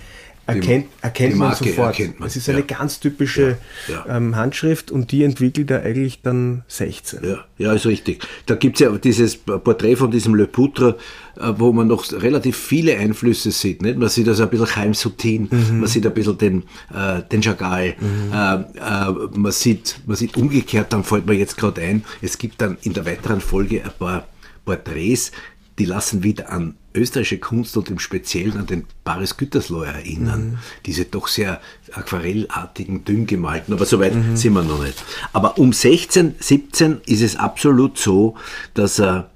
erkennt, 0.47 0.85
erkennt 1.01 1.35
man 1.35 1.55
sofort. 1.55 1.99
Erkennt 1.99 2.19
man. 2.19 2.27
Es 2.27 2.35
ist 2.35 2.49
eine 2.49 2.59
ja. 2.59 2.65
ganz 2.65 2.99
typische 2.99 3.57
ja. 3.87 4.05
Ja. 4.07 4.17
Ähm, 4.17 4.35
Handschrift 4.35 4.91
und 4.91 5.11
die 5.11 5.23
entwickelt 5.23 5.69
er 5.69 5.83
eigentlich 5.83 6.21
dann 6.21 6.63
16. 6.67 7.23
Ja, 7.23 7.45
ja 7.57 7.73
ist 7.73 7.85
richtig. 7.85 8.25
Da 8.45 8.55
gibt 8.55 8.77
es 8.77 8.79
ja 8.79 8.97
dieses 8.97 9.37
Porträt 9.37 9.97
von 9.97 10.11
diesem 10.11 10.35
Le 10.35 10.47
Poutre, 10.47 10.97
äh, 11.35 11.53
wo 11.57 11.71
man 11.71 11.87
noch 11.87 12.11
relativ 12.11 12.57
viele 12.57 12.97
Einflüsse 12.97 13.51
sieht. 13.51 13.81
Nicht? 13.81 13.97
Man 13.97 14.09
sieht 14.09 14.27
also 14.27 14.43
ein 14.43 14.49
bisschen 14.49 14.67
Chaim 14.67 14.93
Soutine, 14.93 15.47
mhm. 15.51 15.79
man 15.81 15.87
sieht 15.87 16.05
ein 16.05 16.13
bisschen 16.13 16.37
den, 16.37 16.63
äh, 16.93 17.21
den 17.31 17.41
Chagall, 17.41 17.95
mhm. 17.99 18.33
äh, 18.33 18.55
äh, 18.55 19.37
man, 19.37 19.51
sieht, 19.51 19.99
man 20.05 20.15
sieht 20.15 20.37
umgekehrt, 20.37 20.93
dann 20.93 21.03
fällt 21.03 21.25
mir 21.25 21.35
jetzt 21.35 21.57
gerade 21.57 21.81
ein, 21.81 22.03
es 22.21 22.37
gibt 22.37 22.61
dann 22.61 22.77
in 22.83 22.93
der 22.93 23.05
weiteren 23.05 23.41
Folge 23.41 23.83
ein 23.83 23.91
paar 23.97 24.27
Porträts, 24.65 25.31
die 25.79 25.85
lassen 25.85 26.23
wieder 26.23 26.51
an 26.51 26.75
österreichische 26.93 27.37
Kunst 27.37 27.77
und 27.77 27.89
im 27.89 27.99
Speziellen 27.99 28.57
an 28.57 28.65
den 28.65 28.85
Paris 29.03 29.37
Gütersloh 29.37 29.83
erinnern. 29.83 30.51
Mhm. 30.51 30.57
Diese 30.85 31.05
doch 31.05 31.27
sehr 31.27 31.61
aquarellartigen, 31.91 33.05
dünn 33.05 33.27
gemalten, 33.27 33.73
aber 33.73 33.85
soweit 33.85 34.15
mhm. 34.15 34.35
sind 34.35 34.53
wir 34.53 34.63
noch 34.63 34.83
nicht. 34.83 35.03
Aber 35.33 35.57
um 35.59 35.73
16, 35.73 36.35
17 36.39 37.01
ist 37.05 37.21
es 37.21 37.35
absolut 37.35 37.99
so, 37.99 38.35
dass 38.73 38.99
er, 38.99 39.29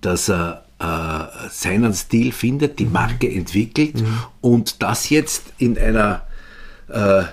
dass 0.00 0.30
er 0.30 0.64
äh, 0.78 1.48
seinen 1.50 1.92
Stil 1.92 2.32
findet, 2.32 2.78
die 2.78 2.86
mhm. 2.86 2.92
Marke 2.92 3.30
entwickelt 3.30 4.00
mhm. 4.00 4.18
und 4.40 4.82
das 4.82 5.10
jetzt 5.10 5.52
in 5.58 5.76
einer 5.76 6.22
äh, 6.88 7.24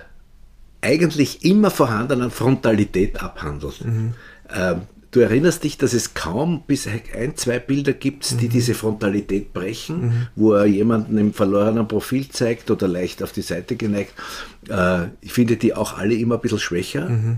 eigentlich 0.81 1.45
immer 1.45 1.69
vorhandenen 1.69 2.31
Frontalität 2.31 3.21
abhandelt. 3.21 3.85
Mhm. 3.85 4.13
Ähm, 4.53 4.81
Du 5.11 5.21
erinnerst 5.21 5.63
dich, 5.63 5.77
dass 5.77 5.93
es 5.93 6.13
kaum 6.13 6.63
bis 6.67 6.87
ein, 6.87 7.37
zwei 7.37 7.59
Bilder 7.59 7.93
gibt, 7.93 8.41
die 8.41 8.45
mhm. 8.45 8.49
diese 8.49 8.73
Frontalität 8.73 9.53
brechen, 9.53 10.01
mhm. 10.01 10.27
wo 10.35 10.53
er 10.53 10.65
jemanden 10.65 11.17
im 11.17 11.33
verlorenen 11.33 11.87
Profil 11.87 12.27
zeigt 12.29 12.69
oder 12.69 12.87
leicht 12.87 13.23
auf 13.23 13.31
die 13.31 13.41
Seite 13.41 13.77
geneigt. 13.77 14.13
Äh, 14.69 15.05
ich 15.21 15.31
finde 15.31 15.55
die 15.55 15.73
auch 15.73 15.97
alle 15.97 16.15
immer 16.15 16.35
ein 16.35 16.41
bisschen 16.41 16.59
schwächer. 16.59 17.09
Mhm. 17.09 17.37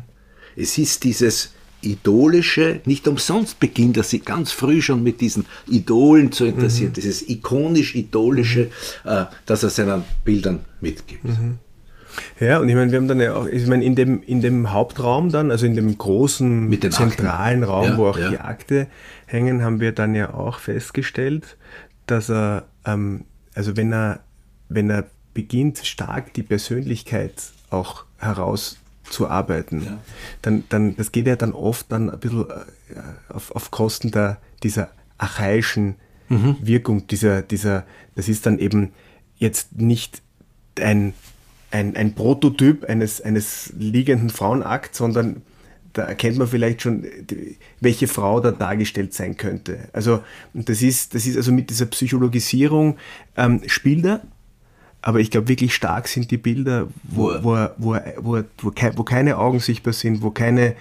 Es 0.56 0.78
ist 0.78 1.04
dieses 1.04 1.52
idolische, 1.82 2.82
nicht 2.86 3.08
umsonst 3.08 3.60
beginnt 3.60 3.98
er 3.98 4.04
sich 4.04 4.26
ganz 4.26 4.52
früh 4.52 4.82
schon 4.82 5.04
mit 5.04 5.22
diesen 5.22 5.46
Idolen 5.68 6.32
zu 6.32 6.46
interessieren, 6.46 6.90
mhm. 6.90 6.94
dieses 6.94 7.30
ikonisch-idolische, 7.30 8.70
mhm. 9.04 9.10
äh, 9.10 9.26
das 9.46 9.64
er 9.64 9.70
seinen 9.70 10.04
Bildern 10.26 10.66
mitgibt. 10.82 11.26
Ja, 12.40 12.60
und 12.60 12.70
ich 12.70 12.76
meine, 12.76 12.92
wir 12.92 13.00
haben 13.00 13.08
dann 13.08 13.20
ja 13.20 13.36
auch, 13.36 13.46
ich 13.46 13.66
meine, 13.68 13.84
in 13.84 13.96
dem, 13.96 14.22
in 14.24 14.42
dem 14.42 14.72
Hauptraum 14.72 15.30
dann, 15.30 15.52
also 15.52 15.66
in 15.66 15.76
dem 15.76 15.98
großen 15.98 16.72
zentralen 16.92 17.64
Akten. 17.64 17.64
Raum, 17.64 17.86
ja, 17.86 17.98
wo 17.98 18.08
auch 18.08 18.18
ja. 18.18 18.30
die 18.30 18.40
Akte 18.40 18.88
hängen, 19.26 19.64
haben 19.64 19.80
wir 19.80 19.92
dann 19.92 20.16
ja 20.16 20.34
auch 20.34 20.60
festgestellt, 20.60 21.58
dass 22.08 22.30
er, 22.30 22.66
ähm, 22.86 23.26
also 23.54 23.78
wenn 23.78 23.94
er, 23.94 24.22
wenn 24.70 24.90
er 24.90 25.06
beginnt, 25.34 25.80
stark 25.80 26.34
die 26.34 26.44
Persönlichkeit 26.44 27.34
auch 27.70 28.06
herauszuarbeiten, 28.18 29.86
ja. 29.86 29.98
dann, 30.42 30.64
dann, 30.70 30.96
das 30.96 31.12
geht 31.12 31.28
ja 31.28 31.36
dann 31.36 31.54
oft 31.54 31.92
dann 31.92 32.10
ein 32.10 32.20
bisschen 32.20 32.50
äh, 32.50 33.34
auf, 33.34 33.56
auf 33.56 33.72
Kosten 33.72 34.12
der, 34.12 34.38
dieser 34.64 34.90
archaischen 35.18 35.96
mhm. 36.30 36.58
Wirkung, 36.62 37.08
dieser, 37.08 37.42
dieser, 37.42 37.86
das 38.16 38.28
ist 38.28 38.46
dann 38.46 38.58
eben 38.60 38.94
jetzt 39.38 39.78
nicht 39.78 40.22
ein 40.80 41.14
ein, 41.72 41.96
ein 41.96 42.16
Prototyp 42.16 42.86
eines, 42.86 43.22
eines 43.22 43.74
liegenden 43.78 44.30
Frauenakts, 44.30 44.98
sondern 44.98 45.42
da 45.94 46.04
erkennt 46.04 46.38
man 46.38 46.48
vielleicht 46.48 46.82
schon, 46.82 47.06
welche 47.80 48.08
Frau 48.08 48.40
da 48.40 48.52
dargestellt 48.52 49.14
sein 49.14 49.38
könnte. 49.38 49.90
Also 49.92 50.24
das 50.54 50.82
ist, 50.82 51.16
das 51.16 51.26
ist 51.26 51.36
also 51.36 51.52
mit 51.52 51.70
dieser 51.70 51.88
Psychologisierung 51.88 52.98
ähm, 53.36 53.62
spielt 53.66 54.06
er, 54.06 54.22
aber 55.02 55.20
ich 55.20 55.32
glaube 55.32 55.48
wirklich 55.48 55.74
stark 55.74 56.08
sind 56.08 56.30
die 56.30 56.38
Bilder, 56.38 56.88
wo, 57.04 57.32
wo, 57.42 57.58
wo, 57.78 57.98
wo, 58.18 58.44
wo, 58.62 58.72
wo 58.96 59.04
keine 59.04 59.38
Augen 59.38 59.60
sichtbar 59.60 59.94
sind, 59.94 60.22
wo 60.22 60.32
keine, 60.32 60.76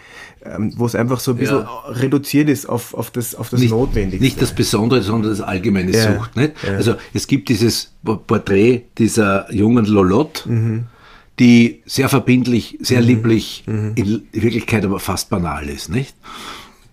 ähm, 0.45 0.73
wo 0.77 0.87
es 0.87 0.95
einfach 0.95 1.21
so 1.21 1.33
ein 1.33 1.37
bisschen 1.37 1.59
ja. 1.59 1.83
reduziert 1.87 2.49
ist 2.49 2.69
auf, 2.69 2.95
auf 2.95 3.11
das, 3.11 3.35
auf 3.35 3.51
das 3.51 3.61
nicht, 3.61 3.71
Notwendige. 3.71 4.23
Nicht 4.23 4.43
das 4.43 4.53
Besondere, 4.53 5.03
sondern 5.03 5.31
das 5.31 5.41
allgemeine 5.41 5.93
ja. 5.93 6.15
Sucht. 6.15 6.37
Nicht? 6.37 6.53
Ja. 6.67 6.75
Also 6.75 6.95
es 7.15 7.27
gibt 7.27 7.49
dieses 7.49 7.93
Porträt 8.03 8.87
dieser 8.99 9.53
jungen 9.53 9.87
Lolotte. 9.87 10.49
Mhm 10.49 10.87
die 11.39 11.83
sehr 11.87 12.09
verbindlich, 12.09 12.79
sehr 12.81 13.01
mhm. 13.01 13.07
lieblich, 13.07 13.63
mhm. 13.67 13.93
in 13.95 14.23
Wirklichkeit 14.33 14.85
aber 14.85 14.99
fast 14.99 15.31
banal 15.31 15.69
ist, 15.69 15.89
nicht? 15.89 16.17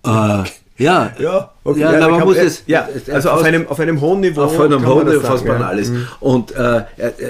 Äh, 0.03 0.43
ja, 0.77 1.13
ja, 1.19 1.51
okay. 1.63 1.79
ja, 1.79 1.99
ja 1.99 2.07
man 2.09 2.21
muss 2.21 2.37
es, 2.37 2.63
ja, 2.65 2.87
also 3.11 3.29
auf 3.29 3.43
einem, 3.43 3.67
auf 3.67 3.79
einem 3.79 4.01
hohen 4.01 4.19
Niveau. 4.19 4.43
Auf 4.43 4.59
einem 4.59 4.85
hohen 4.85 5.07
Niveau 5.07 5.21
fast 5.21 5.45
banal 5.45 5.79
ist. 5.79 5.91
Mhm. 5.91 6.07
Und 6.19 6.51
äh, 6.51 6.83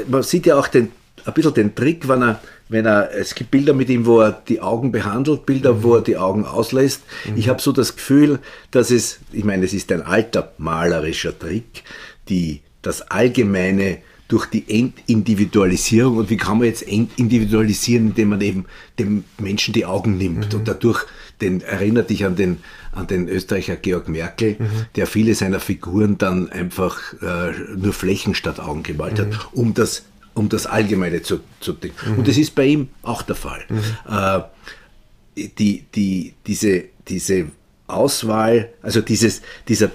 man 0.08 0.24
sieht 0.24 0.48
ja 0.48 0.58
auch 0.58 0.68
den, 0.68 0.92
ein 1.26 1.34
bisschen 1.34 1.54
den 1.54 1.76
Trick, 1.76 2.08
wenn 2.08 2.24
er, 2.24 2.40
wenn 2.70 2.86
er, 2.86 3.14
es 3.14 3.36
gibt 3.36 3.52
Bilder 3.52 3.74
mit 3.74 3.90
ihm, 3.90 4.06
wo 4.08 4.22
er 4.22 4.32
die 4.32 4.62
Augen 4.62 4.92
behandelt, 4.92 5.46
Bilder, 5.46 5.74
mhm. 5.74 5.84
wo 5.84 5.96
er 5.96 6.02
die 6.02 6.18
Augen 6.18 6.46
auslässt. 6.46 7.04
Mhm. 7.26 7.38
Ich 7.38 7.50
habe 7.50 7.62
so 7.62 7.72
das 7.72 7.96
Gefühl, 7.96 8.40
dass 8.72 8.90
es, 8.90 9.20
ich 9.32 9.44
meine, 9.44 9.66
es 9.66 9.74
ist 9.74 9.92
ein 9.92 10.02
alter 10.02 10.52
malerischer 10.58 11.38
Trick, 11.38 11.84
die, 12.30 12.62
das 12.82 13.04
allgemeine 13.12 14.00
durch 14.28 14.48
die 14.48 14.66
Entindividualisierung. 14.68 16.18
Und 16.18 16.30
wie 16.32 16.38
kann 16.38 16.58
man 16.58 16.68
jetzt 16.68 16.88
entindividualisieren, 16.88 18.08
indem 18.08 18.30
man 18.30 18.42
eben 18.42 18.66
dem 18.98 19.24
Menschen 19.38 19.74
die 19.74 19.86
Augen 19.86 20.18
nimmt 20.18 20.52
mhm. 20.52 20.60
und 20.60 20.68
dadurch 20.68 21.06
den, 21.42 21.62
erinnert 21.62 22.10
dich 22.10 22.26
an 22.26 22.36
den, 22.36 22.58
an 22.92 23.08
den 23.08 23.28
Österreicher 23.28 23.76
Georg 23.76 24.08
Merkel, 24.08 24.56
mhm. 24.58 24.86
der 24.96 25.08
viele 25.08 25.36
seiner 25.36 25.60
Figuren 25.60 26.18
dann 26.18 26.50
einfach 26.50 27.00
äh, 27.22 27.52
nur 27.76 27.94
Flächen 27.94 28.36
statt 28.36 28.60
Augen 28.60 28.84
gemalt 28.84 29.18
mhm. 29.18 29.34
hat, 29.34 29.48
um 29.54 29.74
das, 29.74 30.04
um 30.34 30.50
das 30.50 30.66
Allgemeine 30.66 31.22
zu, 31.22 31.40
zu 31.60 31.74
denken. 31.74 32.16
Und 32.18 32.28
das 32.28 32.38
ist 32.38 32.56
bei 32.56 32.66
ihm 32.66 32.90
auch 33.02 33.22
der 33.22 33.36
Fall. 33.36 33.66
Mhm. 33.70 33.82
Äh, 34.10 35.50
die, 35.60 35.86
die, 35.94 36.34
diese, 36.48 36.86
diese 37.08 37.48
Auswahl, 37.88 38.70
also 38.82 39.02
dieses, 39.02 39.42
dieser 39.68 39.92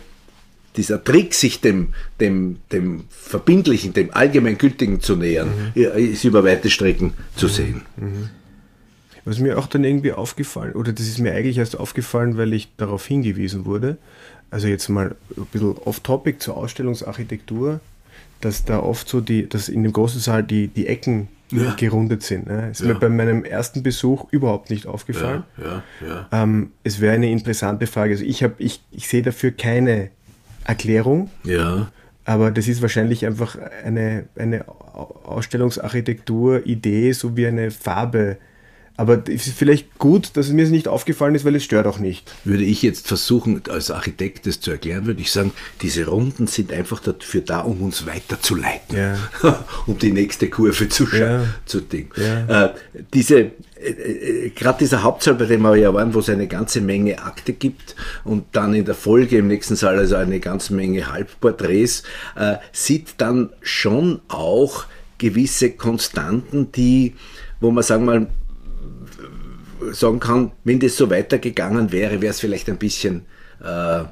dieser 0.76 1.03
Trick, 1.03 1.35
sich 1.35 1.61
dem, 1.61 1.88
dem, 2.20 2.59
dem 2.70 3.05
Verbindlichen, 3.11 3.92
dem 3.92 4.12
Allgemeingültigen 4.12 5.00
zu 5.00 5.16
nähern, 5.16 5.72
mhm. 5.74 5.83
ist 5.83 6.24
über 6.24 6.44
weite 6.44 6.70
Strecken 6.70 7.14
zu 7.35 7.46
mhm. 7.46 7.50
sehen. 7.50 7.83
Mhm. 7.96 8.29
Was 9.24 9.38
mir 9.38 9.59
auch 9.59 9.66
dann 9.66 9.85
irgendwie 9.85 10.12
aufgefallen, 10.12 10.74
oder 10.74 10.92
das 10.92 11.06
ist 11.06 11.18
mir 11.18 11.33
eigentlich 11.35 11.59
erst 11.59 11.78
aufgefallen, 11.78 12.37
weil 12.37 12.52
ich 12.52 12.74
darauf 12.76 13.06
hingewiesen 13.06 13.64
wurde, 13.64 13.98
also 14.50 14.66
jetzt 14.66 14.88
mal 14.88 15.14
ein 15.37 15.46
bisschen 15.52 15.76
off-topic 15.85 16.38
zur 16.38 16.56
Ausstellungsarchitektur, 16.56 17.80
dass 18.40 18.64
da 18.64 18.80
oft 18.80 19.09
so 19.09 19.20
die, 19.20 19.48
dass 19.48 19.68
in 19.68 19.83
dem 19.83 19.92
großen 19.92 20.20
Saal 20.20 20.42
die, 20.42 20.68
die 20.68 20.87
Ecken 20.87 21.28
ja. 21.50 21.74
gerundet 21.74 22.22
sind. 22.22 22.46
Ne? 22.46 22.70
Ist 22.70 22.80
ja. 22.80 22.88
mir 22.88 22.94
bei 22.94 23.09
meinem 23.09 23.44
ersten 23.44 23.83
Besuch 23.83 24.26
überhaupt 24.30 24.70
nicht 24.70 24.87
aufgefallen. 24.87 25.44
Ja, 25.62 26.28
ähm, 26.33 26.70
es 26.85 27.00
wäre 27.00 27.14
eine 27.14 27.30
interessante 27.30 27.87
Frage. 27.87 28.12
Also 28.12 28.24
ich, 28.24 28.42
hab, 28.42 28.59
ich, 28.61 28.83
ich 28.90 29.09
sehe 29.09 29.22
dafür 29.22 29.50
keine 29.50 30.11
Erklärung. 30.64 31.30
Ja. 31.44 31.90
Aber 32.24 32.50
das 32.50 32.68
ist 32.68 32.83
wahrscheinlich 32.83 33.26
einfach 33.26 33.56
eine, 33.85 34.24
eine 34.37 34.66
Ausstellungsarchitektur, 34.68 36.66
Idee, 36.66 37.12
so 37.12 37.37
wie 37.37 37.46
eine 37.46 37.70
Farbe. 37.70 38.37
Aber 39.00 39.22
es 39.28 39.46
ist 39.46 39.56
vielleicht 39.56 39.96
gut, 39.96 40.36
dass 40.36 40.48
es 40.48 40.52
mir 40.52 40.68
nicht 40.68 40.86
aufgefallen 40.86 41.34
ist, 41.34 41.46
weil 41.46 41.56
es 41.56 41.64
stört 41.64 41.86
auch 41.86 41.98
nicht. 41.98 42.30
Würde 42.44 42.64
ich 42.64 42.82
jetzt 42.82 43.08
versuchen, 43.08 43.62
als 43.70 43.90
Architekt 43.90 44.46
das 44.46 44.60
zu 44.60 44.72
erklären, 44.72 45.06
würde 45.06 45.22
ich 45.22 45.32
sagen, 45.32 45.52
diese 45.80 46.04
Runden 46.04 46.46
sind 46.46 46.70
einfach 46.70 47.00
dafür 47.00 47.40
da, 47.40 47.60
um 47.60 47.80
uns 47.80 48.06
weiterzuleiten, 48.06 48.94
ja. 48.94 49.16
um 49.86 49.96
die 49.96 50.12
nächste 50.12 50.50
Kurve 50.50 50.90
zu, 50.90 51.06
ja. 51.16 51.44
zu 51.64 51.80
denken. 51.80 52.20
Ja. 52.20 52.66
Äh, 52.66 52.74
diese, 53.14 53.38
äh, 53.38 53.50
äh, 53.88 54.50
gerade 54.50 54.80
dieser 54.80 55.02
Hauptsaal, 55.02 55.36
bei 55.36 55.46
dem 55.46 55.62
wir 55.62 55.76
ja 55.76 55.94
waren, 55.94 56.12
wo 56.12 56.18
es 56.18 56.28
eine 56.28 56.46
ganze 56.46 56.82
Menge 56.82 57.22
Akte 57.22 57.54
gibt 57.54 57.96
und 58.24 58.44
dann 58.52 58.74
in 58.74 58.84
der 58.84 58.94
Folge 58.94 59.38
im 59.38 59.48
nächsten 59.48 59.76
Saal 59.76 59.96
also 59.96 60.16
eine 60.16 60.40
ganze 60.40 60.74
Menge 60.74 61.10
Halbporträts, 61.10 62.02
äh, 62.36 62.56
sieht 62.72 63.14
dann 63.16 63.48
schon 63.62 64.20
auch 64.28 64.84
gewisse 65.16 65.70
Konstanten, 65.70 66.70
die, 66.72 67.14
wo 67.60 67.70
man 67.70 67.82
sagen 67.82 68.04
mal, 68.04 68.26
sagen 69.93 70.21
kann, 70.21 70.53
wenn 70.64 70.81
das 70.81 70.97
so 70.97 71.11
weitergegangen 71.11 71.93
wäre, 71.93 72.21
wäre 72.21 72.31
es 72.31 72.40
vielleicht 72.40 72.69
ein 72.69 72.79
bisschen 72.79 73.23
äh, 73.62 74.05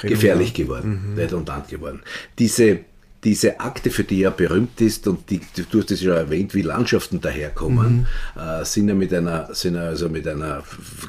gefährlich 0.00 0.54
geworden, 0.54 1.12
mhm. 1.12 1.18
redundant 1.18 1.68
geworden. 1.68 2.02
Diese 2.38 2.80
diese 3.24 3.60
Akte, 3.60 3.90
für 3.90 4.04
die 4.04 4.22
er 4.22 4.30
berühmt 4.30 4.80
ist 4.80 5.08
und 5.08 5.30
die, 5.30 5.40
du 5.70 5.80
hast 5.80 5.90
es 5.90 6.02
ja 6.02 6.14
erwähnt, 6.14 6.54
wie 6.54 6.62
Landschaften 6.62 7.20
daherkommen, 7.20 8.06
mhm. 8.34 8.40
äh, 8.40 8.64
sind 8.64 8.88
ja 8.88 8.94
mit 8.94 9.12
einer, 9.14 9.54
sind 9.54 9.76
also 9.76 10.08
mit 10.08 10.28
einer 10.28 10.62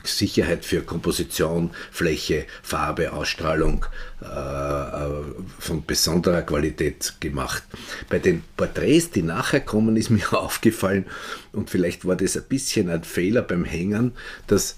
Sicherheit 0.04 0.64
für 0.64 0.82
Komposition, 0.82 1.72
Fläche, 1.92 2.46
Farbe, 2.64 3.12
Ausstrahlung 3.12 3.86
äh, 4.22 4.26
äh, 4.26 5.24
von 5.60 5.86
besonderer 5.86 6.42
Qualität 6.44 7.16
gemacht. 7.20 7.64
Bei 8.10 8.20
den 8.20 8.44
Porträts, 8.56 9.12
die 9.12 9.22
nachher 9.22 9.60
kommen, 9.60 9.98
ist 9.98 10.10
mir 10.10 10.34
aufgefallen, 10.34 11.06
und 11.52 11.70
vielleicht 11.70 12.06
war 12.06 12.16
das 12.16 12.38
ein 12.38 12.44
bisschen 12.48 12.90
ein 12.90 13.04
Fehler 13.04 13.42
beim 13.42 13.66
Hängen, 13.66 14.14
dass 14.48 14.78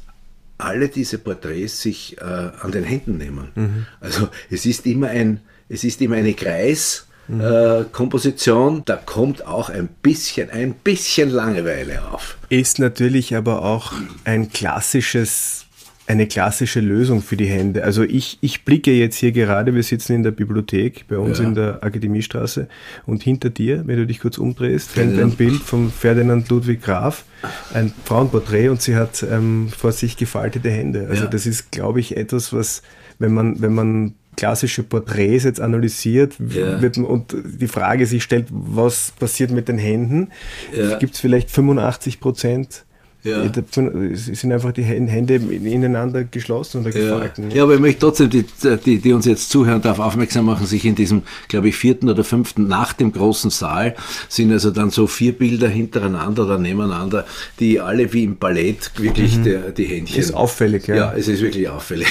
alle 0.58 0.90
diese 0.90 1.20
Porträts 1.20 1.82
sich 1.82 2.18
äh, 2.20 2.24
an 2.24 2.72
den 2.72 2.84
Händen 2.84 3.18
nehmen. 3.18 3.50
Mhm. 3.54 3.86
Also 4.00 4.30
es 4.50 4.66
ist 4.66 4.88
immer 4.88 5.10
ein, 5.10 5.42
es 5.70 5.84
ist 5.84 6.02
immer 6.02 6.16
eine 6.16 6.34
Kreis, 6.34 7.08
äh, 7.30 7.84
Komposition, 7.92 8.84
da 8.86 8.96
kommt 8.96 9.46
auch 9.46 9.70
ein 9.70 9.90
bisschen, 10.02 10.50
ein 10.50 10.74
bisschen 10.74 11.30
Langeweile 11.30 12.02
auf. 12.12 12.38
Ist 12.50 12.80
natürlich 12.80 13.36
aber 13.36 13.64
auch 13.64 13.92
ein 14.24 14.52
klassisches 14.52 15.68
eine 16.08 16.26
klassische 16.26 16.80
Lösung 16.80 17.22
für 17.22 17.36
die 17.36 17.48
Hände. 17.48 17.84
Also 17.84 18.04
ich, 18.04 18.38
ich 18.40 18.64
blicke 18.64 18.94
jetzt 18.94 19.18
hier 19.18 19.34
gerade, 19.34 19.76
wir 19.76 19.84
sitzen 19.84 20.14
in 20.14 20.24
der 20.24 20.32
Bibliothek 20.32 21.06
bei 21.10 21.18
uns 21.18 21.40
ja. 21.40 21.46
in 21.46 21.54
der 21.54 21.84
Akademiestraße 21.84 22.70
und 23.06 23.24
hinter 23.24 23.50
dir, 23.50 23.86
wenn 23.86 23.98
du 23.98 24.08
dich 24.08 24.22
kurz 24.22 24.38
umdrehst, 24.38 24.96
hängt 24.96 25.20
ein 25.20 25.32
Bild 25.32 25.62
von 25.62 25.92
Ferdinand 25.92 26.48
Ludwig 26.48 26.82
Graf, 26.82 27.26
ein 27.74 27.92
Frauenporträt 28.06 28.70
und 28.70 28.82
sie 28.82 28.96
hat 28.96 29.22
ähm, 29.30 29.68
vor 29.68 29.92
sich 29.92 30.16
gefaltete 30.16 30.70
Hände. 30.70 31.08
Also 31.10 31.26
ja. 31.26 31.30
das 31.30 31.46
ist, 31.46 31.74
glaube 31.74 32.00
ich, 32.00 32.16
etwas, 32.16 32.54
was, 32.54 32.84
wenn 33.20 33.34
man, 33.34 33.62
wenn 33.62 33.74
man 33.74 34.14
klassische 34.38 34.84
Porträts 34.84 35.44
jetzt 35.44 35.60
analysiert 35.60 36.36
ja. 36.40 36.80
wird, 36.82 36.98
und 36.98 37.36
die 37.44 37.68
Frage 37.68 38.06
sich 38.06 38.24
stellt, 38.24 38.48
was 38.50 39.12
passiert 39.20 39.52
mit 39.52 39.68
den 39.68 39.80
Händen, 39.80 40.30
ja. 40.74 40.98
gibt 41.00 41.16
es 41.16 41.20
vielleicht 41.20 41.52
85 41.52 42.20
Prozent 42.20 42.86
ja. 43.28 43.44
Es 43.44 44.26
sind 44.26 44.52
einfach 44.52 44.72
die 44.72 44.84
Hände 44.84 45.36
ineinander 45.36 46.24
geschlossen 46.24 46.82
oder 46.82 46.92
gefalten. 46.92 47.50
Ja. 47.50 47.58
ja, 47.58 47.64
aber 47.64 47.76
ich 47.76 47.80
möchte 47.80 48.02
trotzdem, 48.02 48.30
die, 48.30 48.46
die, 48.86 49.00
die 49.00 49.14
uns 49.14 49.26
jetzt 49.26 49.50
zuhören, 49.50 49.82
darauf 49.82 50.00
aufmerksam 50.00 50.46
machen, 50.46 50.66
sich 50.66 50.86
in 50.86 50.96
diesem, 50.96 51.24
glaube 51.48 51.70
ich, 51.70 51.76
vierten 51.76 52.10
oder 52.10 52.24
fünften, 52.24 52.68
nach 52.68 52.94
dem 52.94 53.12
großen 53.12 53.50
Saal, 53.50 53.96
sind 54.30 54.52
also 54.52 54.72
dann 54.72 54.90
so 54.90 55.08
vier 55.08 55.34
Bilder 55.34 55.68
hintereinander 55.68 56.46
oder 56.46 56.58
nebeneinander, 56.58 57.26
die 57.60 57.80
alle 57.80 58.12
wie 58.14 58.24
im 58.24 58.38
Ballett 58.38 58.92
wirklich 58.98 59.38
mhm. 59.38 59.44
die, 59.44 59.58
die 59.76 59.86
Händchen. 59.86 60.20
Ist 60.20 60.34
auffällig, 60.34 60.88
ja. 60.88 60.96
Ja, 60.96 61.14
es 61.14 61.28
ist 61.28 61.42
wirklich 61.42 61.70
auffällig. 61.70 62.08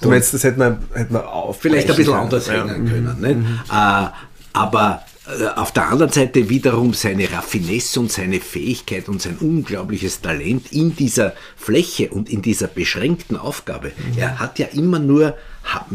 Du 0.00 0.08
meinst, 0.08 0.32
das 0.34 0.44
hätte 0.44 0.58
man, 0.58 0.78
hätte 0.94 1.12
man 1.12 1.22
Vielleicht 1.58 1.90
ein 1.90 1.96
bisschen 1.96 2.14
anders 2.14 2.50
hängen 2.50 2.88
können. 2.88 3.16
Nicht? 3.20 3.36
Mhm. 3.36 3.60
Äh, 3.70 4.08
aber 4.52 5.02
auf 5.56 5.72
der 5.72 5.88
anderen 5.88 6.12
Seite 6.12 6.48
wiederum 6.48 6.94
seine 6.94 7.30
Raffinesse 7.30 8.00
und 8.00 8.10
seine 8.10 8.40
Fähigkeit 8.40 9.08
und 9.08 9.22
sein 9.22 9.36
unglaubliches 9.38 10.20
Talent 10.20 10.72
in 10.72 10.96
dieser 10.96 11.34
Fläche 11.56 12.10
und 12.10 12.28
in 12.30 12.42
dieser 12.42 12.66
beschränkten 12.66 13.36
Aufgabe. 13.36 13.92
Mhm. 13.96 14.18
Er 14.18 14.38
hat 14.38 14.58
ja 14.58 14.66
immer 14.66 14.98
nur 14.98 15.36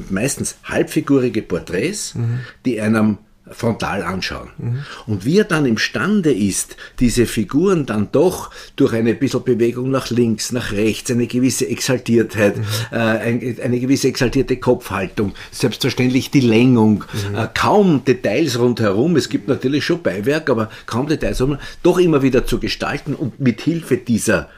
meistens 0.09 0.57
halbfigurige 0.63 1.41
Porträts, 1.41 2.15
mhm. 2.15 2.39
die 2.65 2.79
einem 2.79 3.17
frontal 3.51 4.01
anschauen. 4.01 4.49
Mhm. 4.57 4.79
Und 5.05 5.25
wie 5.25 5.37
er 5.37 5.43
dann 5.43 5.65
imstande 5.65 6.33
ist, 6.33 6.77
diese 6.99 7.25
Figuren 7.25 7.85
dann 7.85 8.09
doch 8.11 8.49
durch 8.75 8.93
eine 8.93 9.13
bisschen 9.13 9.43
Bewegung 9.43 9.91
nach 9.91 10.09
links, 10.09 10.51
nach 10.51 10.71
rechts, 10.71 11.11
eine 11.11 11.27
gewisse 11.27 11.67
Exaltiertheit, 11.67 12.57
mhm. 12.57 12.63
äh, 12.91 12.97
ein, 12.97 13.57
eine 13.63 13.79
gewisse 13.79 14.07
exaltierte 14.07 14.57
Kopfhaltung, 14.57 15.33
selbstverständlich 15.51 16.31
die 16.31 16.41
Längung, 16.41 17.03
mhm. 17.29 17.35
äh, 17.35 17.47
kaum 17.53 18.03
Details 18.03 18.57
rundherum, 18.57 19.15
es 19.15 19.29
gibt 19.29 19.47
natürlich 19.47 19.85
schon 19.85 20.01
Beiwerk, 20.01 20.49
aber 20.49 20.69
kaum 20.87 21.07
Details, 21.07 21.37
sondern 21.37 21.59
doch 21.83 21.99
immer 21.99 22.23
wieder 22.23 22.45
zu 22.45 22.59
gestalten 22.59 23.13
und 23.13 23.39
mit 23.39 23.61
Hilfe 23.61 23.97
dieser 23.97 24.49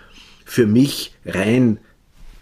für 0.45 0.65
mich 0.65 1.13
rein 1.25 1.79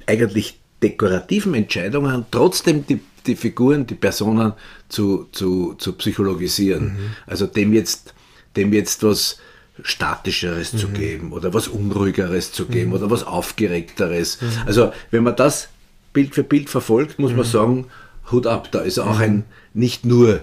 eigentlich 0.05 0.59
dekorativen 0.83 1.55
Entscheidungen 1.55 2.25
trotzdem 2.29 2.85
die 2.85 2.99
die 3.27 3.35
Figuren, 3.35 3.87
die 3.87 3.95
Personen 3.95 4.53
zu, 4.89 5.27
zu, 5.31 5.75
zu 5.75 5.93
psychologisieren. 5.93 6.85
Mhm. 6.85 7.15
Also 7.25 7.47
dem 7.47 7.73
jetzt, 7.73 8.13
dem 8.55 8.73
jetzt 8.73 9.03
was 9.03 9.39
Statischeres 9.83 10.73
mhm. 10.73 10.77
zu 10.77 10.87
geben 10.89 11.33
oder 11.33 11.53
was 11.53 11.67
Unruhigeres 11.67 12.51
zu 12.51 12.65
geben 12.65 12.89
mhm. 12.89 12.95
oder 12.95 13.11
was 13.11 13.23
Aufgeregteres. 13.23 14.41
Mhm. 14.41 14.47
Also 14.65 14.93
wenn 15.11 15.23
man 15.23 15.35
das 15.35 15.69
Bild 16.13 16.33
für 16.33 16.43
Bild 16.43 16.69
verfolgt, 16.69 17.19
muss 17.19 17.31
man 17.31 17.45
mhm. 17.45 17.51
sagen, 17.51 17.85
Hut 18.31 18.47
ab, 18.47 18.71
da 18.71 18.79
ist 18.79 18.99
auch 18.99 19.19
ein 19.19 19.43
nicht 19.73 20.05
nur 20.05 20.41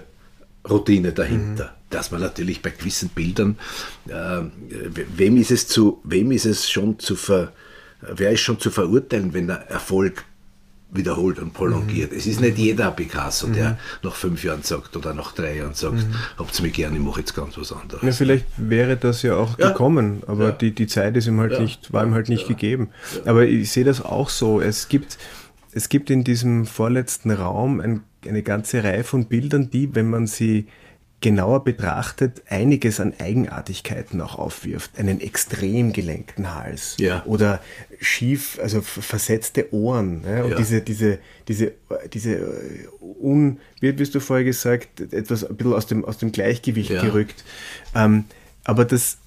Routine 0.69 1.11
dahinter. 1.11 1.75
Dass 1.89 2.09
man 2.09 2.21
natürlich 2.21 2.61
bei 2.61 2.71
gewissen 2.71 3.09
Bildern, 3.09 3.57
äh, 4.07 4.41
wem 5.15 5.37
ist 5.37 5.51
es 5.51 5.67
zu, 5.67 6.01
wem 6.03 6.31
ist 6.31 6.45
es 6.45 6.69
schon 6.69 6.97
zu 6.97 7.15
ver, 7.15 7.53
wer 8.01 8.31
ist 8.31 8.41
schon 8.41 8.59
zu 8.59 8.71
verurteilen, 8.71 9.33
wenn 9.33 9.47
der 9.47 9.69
Erfolg 9.69 10.23
wiederholt 10.95 11.39
und 11.39 11.53
prolongiert. 11.53 12.11
Mhm. 12.11 12.17
Es 12.17 12.27
ist 12.27 12.41
nicht 12.41 12.57
jeder 12.57 12.91
Picasso, 12.91 13.47
der 13.47 13.71
mhm. 13.71 13.77
nach 14.03 14.15
fünf 14.15 14.43
Jahren 14.43 14.63
sagt 14.63 14.95
oder 14.95 15.13
nach 15.13 15.33
drei 15.33 15.57
Jahren 15.57 15.73
sagt, 15.73 15.95
mhm. 15.95 16.15
habt's 16.37 16.61
mir 16.61 16.69
gerne, 16.69 16.97
ich 16.97 17.03
mache 17.03 17.19
jetzt 17.21 17.33
ganz 17.33 17.57
was 17.57 17.71
anderes. 17.71 18.03
Ja, 18.03 18.11
vielleicht 18.11 18.45
wäre 18.57 18.97
das 18.97 19.21
ja 19.21 19.35
auch 19.35 19.57
ja. 19.57 19.69
gekommen, 19.69 20.23
aber 20.27 20.45
ja. 20.45 20.51
die, 20.51 20.71
die 20.71 20.87
Zeit 20.87 21.17
ist 21.17 21.27
ihm 21.27 21.39
halt 21.39 21.53
ja. 21.53 21.59
nicht, 21.59 21.91
war 21.93 22.03
ihm 22.03 22.13
halt 22.13 22.29
nicht 22.29 22.47
gegeben. 22.47 22.89
Aber 23.25 23.45
ich 23.45 23.71
sehe 23.71 23.83
das 23.83 24.01
auch 24.03 24.29
so. 24.29 24.61
Es 24.61 24.87
gibt, 24.87 25.17
es 25.71 25.89
gibt 25.89 26.09
in 26.09 26.23
diesem 26.23 26.65
vorletzten 26.65 27.31
Raum 27.31 27.79
ein, 27.79 28.01
eine 28.27 28.43
ganze 28.43 28.83
Reihe 28.83 29.03
von 29.03 29.25
Bildern, 29.25 29.69
die, 29.69 29.95
wenn 29.95 30.09
man 30.09 30.27
sie 30.27 30.67
genauer 31.23 31.63
betrachtet 31.63 32.43
einiges 32.49 32.99
an 32.99 33.13
Eigenartigkeiten 33.17 34.19
auch 34.19 34.37
aufwirft. 34.37 34.99
Einen 34.99 35.21
extrem 35.21 35.93
gelenkten 35.93 36.53
Hals 36.53 36.97
ja. 36.99 37.23
oder 37.25 37.61
schief, 38.01 38.59
also 38.61 38.81
versetzte 38.81 39.73
Ohren 39.73 40.23
ja, 40.27 40.43
und 40.43 40.51
ja. 40.51 40.57
diese, 40.57 40.81
diese, 40.81 41.19
diese, 41.47 41.71
diese 42.13 42.35
äh, 42.35 42.87
un, 42.99 43.59
wie 43.79 43.95
hast 43.97 44.13
du 44.13 44.19
vorher 44.19 44.43
gesagt, 44.43 44.99
etwas 44.99 45.45
ein 45.45 45.55
bisschen 45.55 45.73
aus 45.73 45.87
dem, 45.87 46.03
aus 46.03 46.17
dem 46.17 46.33
Gleichgewicht 46.33 46.89
gerückt. 46.89 47.45
Ähm, 47.95 48.25
aber 48.65 48.83
das, 48.83 49.17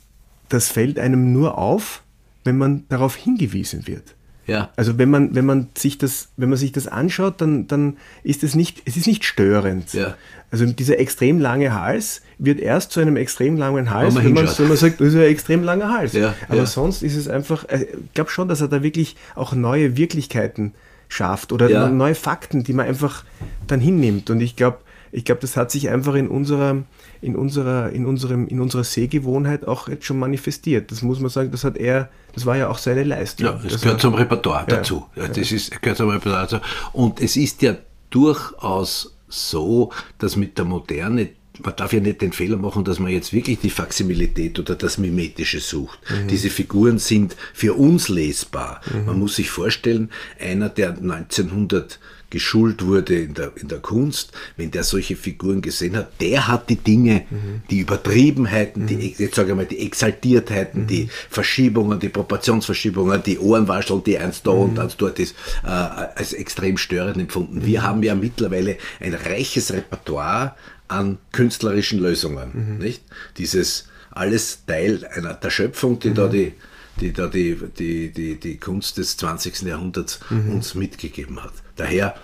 das 0.50 0.68
fällt 0.68 0.98
einem 0.98 1.32
nur 1.32 1.56
auf, 1.56 2.02
wenn 2.44 2.58
man 2.58 2.84
darauf 2.90 3.16
hingewiesen 3.16 3.86
wird. 3.86 4.15
Ja. 4.46 4.70
Also 4.76 4.98
wenn 4.98 5.10
man, 5.10 5.34
wenn 5.34 5.44
man 5.44 5.68
sich 5.76 5.98
das, 5.98 6.28
wenn 6.36 6.48
man 6.48 6.58
sich 6.58 6.72
das 6.72 6.86
anschaut, 6.86 7.40
dann, 7.40 7.66
dann 7.66 7.96
ist 8.22 8.44
es 8.44 8.54
nicht, 8.54 8.82
es 8.84 8.96
ist 8.96 9.06
nicht 9.06 9.24
störend. 9.24 9.92
Ja. 9.92 10.14
Also 10.50 10.64
dieser 10.66 10.98
extrem 10.98 11.40
lange 11.40 11.74
Hals 11.74 12.22
wird 12.38 12.60
erst 12.60 12.92
zu 12.92 13.00
einem 13.00 13.16
extrem 13.16 13.56
langen 13.56 13.90
Hals, 13.90 14.14
wenn 14.14 14.32
man, 14.32 14.46
wenn 14.46 14.68
man 14.68 14.76
sagt, 14.76 15.00
das 15.00 15.08
ist 15.08 15.14
ein 15.14 15.22
extrem 15.22 15.64
langer 15.64 15.90
Hals. 15.90 16.12
Ja, 16.12 16.34
Aber 16.48 16.58
ja. 16.58 16.66
sonst 16.66 17.02
ist 17.02 17.16
es 17.16 17.28
einfach, 17.28 17.68
äh, 17.68 17.82
ich 17.82 18.14
glaube 18.14 18.30
schon, 18.30 18.48
dass 18.48 18.60
er 18.60 18.68
da 18.68 18.82
wirklich 18.82 19.16
auch 19.34 19.52
neue 19.52 19.96
Wirklichkeiten 19.96 20.72
schafft 21.08 21.52
oder 21.52 21.68
ja. 21.68 21.88
neue 21.88 22.14
Fakten, 22.14 22.62
die 22.62 22.72
man 22.72 22.86
einfach 22.86 23.24
dann 23.66 23.80
hinnimmt. 23.80 24.30
Und 24.30 24.40
ich 24.40 24.56
glaube, 24.56 24.78
ich 25.12 25.24
glaube, 25.24 25.40
das 25.40 25.56
hat 25.56 25.70
sich 25.70 25.88
einfach 25.88 26.14
in 26.14 26.28
unserer, 26.28 26.82
in 27.26 27.34
unserer, 27.34 27.90
in 27.90 28.06
unserem, 28.06 28.46
in 28.46 28.60
unserer 28.60 28.84
Sehgewohnheit 28.84 29.66
auch 29.66 29.88
jetzt 29.88 30.04
schon 30.04 30.18
manifestiert. 30.18 30.92
Das 30.92 31.02
muss 31.02 31.18
man 31.18 31.28
sagen, 31.28 31.50
das 31.50 31.64
hat 31.64 31.76
er, 31.76 32.08
das 32.34 32.46
war 32.46 32.56
ja 32.56 32.68
auch 32.68 32.78
seine 32.78 33.02
Leistung. 33.02 33.46
Ja, 33.46 33.52
das, 33.60 33.72
das 33.72 33.82
gehört 33.82 34.00
zum 34.00 34.14
Repertoire 34.14 34.64
ja, 34.68 34.76
dazu. 34.76 35.06
Ja, 35.16 35.26
das 35.26 35.50
ist, 35.50 35.82
gehört 35.82 35.98
zum 35.98 36.10
Repertoire 36.10 36.46
dazu. 36.46 36.64
Und 36.92 37.20
es 37.20 37.36
ist 37.36 37.62
ja 37.62 37.74
durchaus 38.10 39.16
so, 39.26 39.90
dass 40.18 40.36
mit 40.36 40.56
der 40.56 40.66
Moderne 40.66 41.30
man 41.64 41.74
darf 41.74 41.94
ja 41.94 42.00
nicht 42.00 42.20
den 42.20 42.32
Fehler 42.32 42.58
machen, 42.58 42.84
dass 42.84 42.98
man 42.98 43.10
jetzt 43.10 43.32
wirklich 43.32 43.58
die 43.58 43.70
Faximilität 43.70 44.58
oder 44.58 44.74
das 44.74 44.98
Mimetische 44.98 45.58
sucht. 45.60 45.98
Mhm. 46.10 46.28
Diese 46.28 46.50
Figuren 46.50 46.98
sind 46.98 47.34
für 47.54 47.72
uns 47.74 48.10
lesbar. 48.10 48.82
Mhm. 48.92 49.06
Man 49.06 49.18
muss 49.20 49.36
sich 49.36 49.48
vorstellen, 49.48 50.10
einer, 50.38 50.68
der 50.68 50.90
1900 50.90 51.98
geschult 52.30 52.84
wurde 52.84 53.18
in 53.18 53.34
der, 53.34 53.52
in 53.56 53.68
der 53.68 53.78
Kunst, 53.78 54.32
wenn 54.56 54.70
der 54.70 54.84
solche 54.84 55.16
Figuren 55.16 55.62
gesehen 55.62 55.96
hat, 55.96 56.20
der 56.20 56.48
hat 56.48 56.68
die 56.68 56.76
Dinge, 56.76 57.24
mhm. 57.30 57.62
die 57.70 57.80
Übertriebenheiten, 57.80 58.82
mhm. 58.82 58.86
die, 58.86 59.14
jetzt 59.18 59.36
sage 59.36 59.50
ich 59.50 59.56
mal, 59.56 59.66
die 59.66 59.78
Exaltiertheiten, 59.78 60.82
mhm. 60.82 60.86
die 60.86 61.08
Verschiebungen, 61.30 62.00
die 62.00 62.08
Proportionsverschiebungen, 62.08 63.22
die 63.22 63.38
Ohrenwascheln, 63.38 64.02
die 64.02 64.18
eins 64.18 64.42
da 64.42 64.50
und 64.50 64.74
mhm. 64.74 64.80
eins 64.80 64.96
dort 64.96 65.18
ist, 65.18 65.34
äh, 65.64 65.68
als 65.68 66.32
extrem 66.32 66.76
störend 66.76 67.18
empfunden. 67.18 67.64
Wir 67.64 67.80
mhm. 67.80 67.84
haben 67.84 68.02
ja 68.02 68.14
mittlerweile 68.14 68.76
ein 69.00 69.14
reiches 69.14 69.72
Repertoire 69.72 70.54
an 70.88 71.18
künstlerischen 71.32 72.00
Lösungen, 72.00 72.50
mhm. 72.52 72.78
nicht? 72.78 73.02
Dieses 73.38 73.88
alles 74.10 74.64
Teil 74.66 75.06
einer 75.14 75.34
der 75.34 75.50
Schöpfung, 75.50 75.98
die 75.98 76.14
da 76.14 76.28
die 76.28 76.54
die 77.00 77.12
da 77.12 77.26
die, 77.26 77.58
die, 77.78 78.10
die, 78.10 78.36
die 78.36 78.56
Kunst 78.56 78.96
des 78.96 79.18
20. 79.18 79.62
Jahrhunderts 79.62 80.18
uns 80.30 80.74
mitgegeben 80.74 81.42
hat. 81.44 81.52
Daher, 81.76 82.14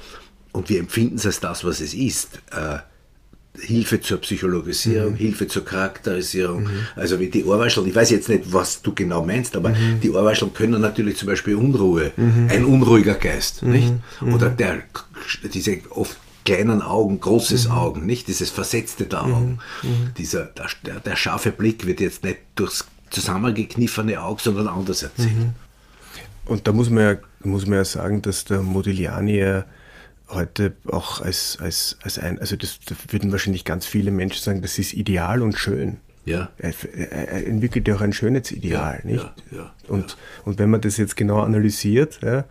und 0.53 0.69
wir 0.69 0.81
empfinden 0.81 1.17
es 1.17 1.27
als 1.27 1.41
das, 1.41 1.65
was 1.65 1.81
es 1.81 1.95
ist, 1.95 2.41
äh, 2.51 2.79
Hilfe 3.59 4.01
zur 4.01 4.19
Psychologisierung, 4.19 5.13
mhm. 5.13 5.17
Hilfe 5.17 5.47
zur 5.47 5.65
Charakterisierung. 5.65 6.65
Mhm. 6.65 6.71
Also 6.97 7.21
wie 7.21 7.29
die 7.29 7.45
Ohrwascheln, 7.45 7.87
ich 7.87 7.95
weiß 7.95 8.11
jetzt 8.11 8.29
nicht, 8.29 8.51
was 8.53 8.81
du 8.81 8.95
genau 8.95 9.25
meinst, 9.25 9.57
aber 9.57 9.71
mhm. 9.71 10.01
die 10.01 10.11
Ohrwascheln 10.11 10.55
können 10.55 10.81
natürlich 10.81 11.19
zum 11.19 11.29
Beispiel 11.29 11.57
Unruhe, 11.57 12.13
mhm. 12.17 12.49
ein 12.51 12.65
unruhiger 12.65 13.15
Geist, 13.15 13.63
mhm. 13.63 13.73
nicht? 13.73 13.93
Mhm. 14.21 14.35
Oder 14.35 14.49
der, 14.49 14.83
diese 15.53 15.81
oft 15.91 16.17
kleinen 16.47 16.81
Augen, 16.81 17.21
großes 17.21 17.69
Augen, 17.69 18.07
nicht? 18.07 18.27
Dieses 18.27 18.51
versetzte 18.51 19.05
der 19.05 19.23
Augen. 19.23 19.59
Dieser, 20.19 20.47
der, 20.85 21.01
der, 21.01 21.17
scharfe 21.17 21.53
Blick 21.53 21.87
wird 21.87 22.01
jetzt 22.01 22.25
nicht 22.25 22.39
durchs 22.57 22.87
zusammengekniffene 23.11 24.21
Auge, 24.21 24.43
sondern 24.43 24.67
anders 24.67 25.05
erzählt. 25.05 25.31
Und 26.47 26.67
da 26.67 26.73
muss 26.73 26.91
man 26.91 27.05
ja, 27.05 27.17
muss 27.45 27.67
man 27.67 27.79
ja 27.79 27.85
sagen, 27.85 28.23
dass 28.23 28.45
der 28.45 28.63
Modigliani 28.63 29.39
ja 29.39 29.65
heute 30.29 30.73
auch 30.87 31.21
als, 31.21 31.59
als, 31.61 31.99
als 32.03 32.19
ein, 32.19 32.39
also 32.39 32.57
das, 32.57 32.81
das 32.87 32.97
würden 33.11 33.33
wahrscheinlich 33.33 33.65
ganz 33.65 33.87
viele 33.87 34.11
Menschen 34.11 34.43
sagen, 34.43 34.63
das 34.63 34.79
ist 34.79 34.95
ideal 34.95 35.43
und 35.43 35.59
schön. 35.59 35.99
Ja. 36.25 36.51
Er, 36.59 36.73
er 37.11 37.47
entwickelt 37.47 37.89
ja 37.89 37.97
auch 37.97 38.01
ein 38.01 38.13
Schönheitsideal, 38.13 39.01
ja, 39.03 39.11
nicht? 39.11 39.31
Ja, 39.51 39.59
ja, 39.59 39.75
und, 39.89 40.17
und 40.45 40.59
wenn 40.59 40.71
man 40.71 40.81
das 40.81 40.97
jetzt 40.97 41.17
genau 41.17 41.41
analysiert, 41.41 42.21
ja, 42.23 42.45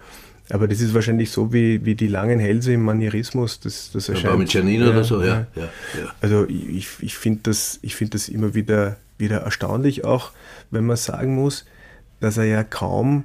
aber 0.49 0.67
das 0.67 0.82
ist 0.82 0.93
wahrscheinlich 0.93 1.32
so 1.32 1.54
wie, 1.54 1.86
wie 1.86 1.95
die 1.95 2.08
langen 2.08 2.39
Hälse 2.39 2.73
im 2.73 2.84
Manierismus, 2.84 3.62
das, 3.62 3.91
das 3.93 4.10
erscheint. 4.10 4.34
Ja, 4.34 4.38
mit 4.38 4.54
Janine 4.54 4.89
oder 4.89 5.04
so, 5.06 5.23
ja. 5.23 5.47
ja, 5.56 5.69
Also 6.19 6.45
ich, 6.49 6.89
ich 6.99 7.15
finde 7.15 7.41
das, 7.43 7.80
find 7.88 8.13
das 8.13 8.27
immer 8.27 8.54
wieder, 8.54 8.97
wieder 9.17 9.38
erstaunlich, 9.38 10.04
auch 10.04 10.32
wenn 10.69 10.86
man 10.86 10.97
sagen 10.97 11.36
muss, 11.36 11.65
dass 12.19 12.36
er 12.36 12.45
ja 12.45 12.63
kaum 12.65 13.23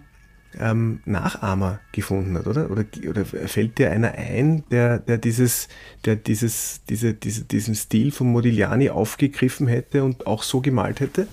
ähm, 0.59 1.01
Nachahmer 1.05 1.81
gefunden 1.93 2.37
hat, 2.39 2.47
oder? 2.47 2.71
oder? 2.71 2.85
Oder 3.09 3.25
fällt 3.25 3.79
dir 3.79 3.91
einer 3.91 4.13
ein, 4.13 4.65
der, 4.71 4.99
der 4.99 5.19
dieses, 5.19 5.69
der 6.05 6.17
dieses, 6.17 6.81
diese, 6.89 7.15
diese, 7.15 7.45
diesen 7.45 7.75
Stil 7.75 8.11
von 8.11 8.29
Modigliani 8.29 8.91
aufgegriffen 8.91 9.67
hätte 9.67 10.05
und 10.05 10.27
auch 10.27 10.43
so 10.43 10.61
gemalt 10.61 11.01
hätte? 11.01 11.27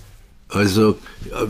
Also, 0.53 0.99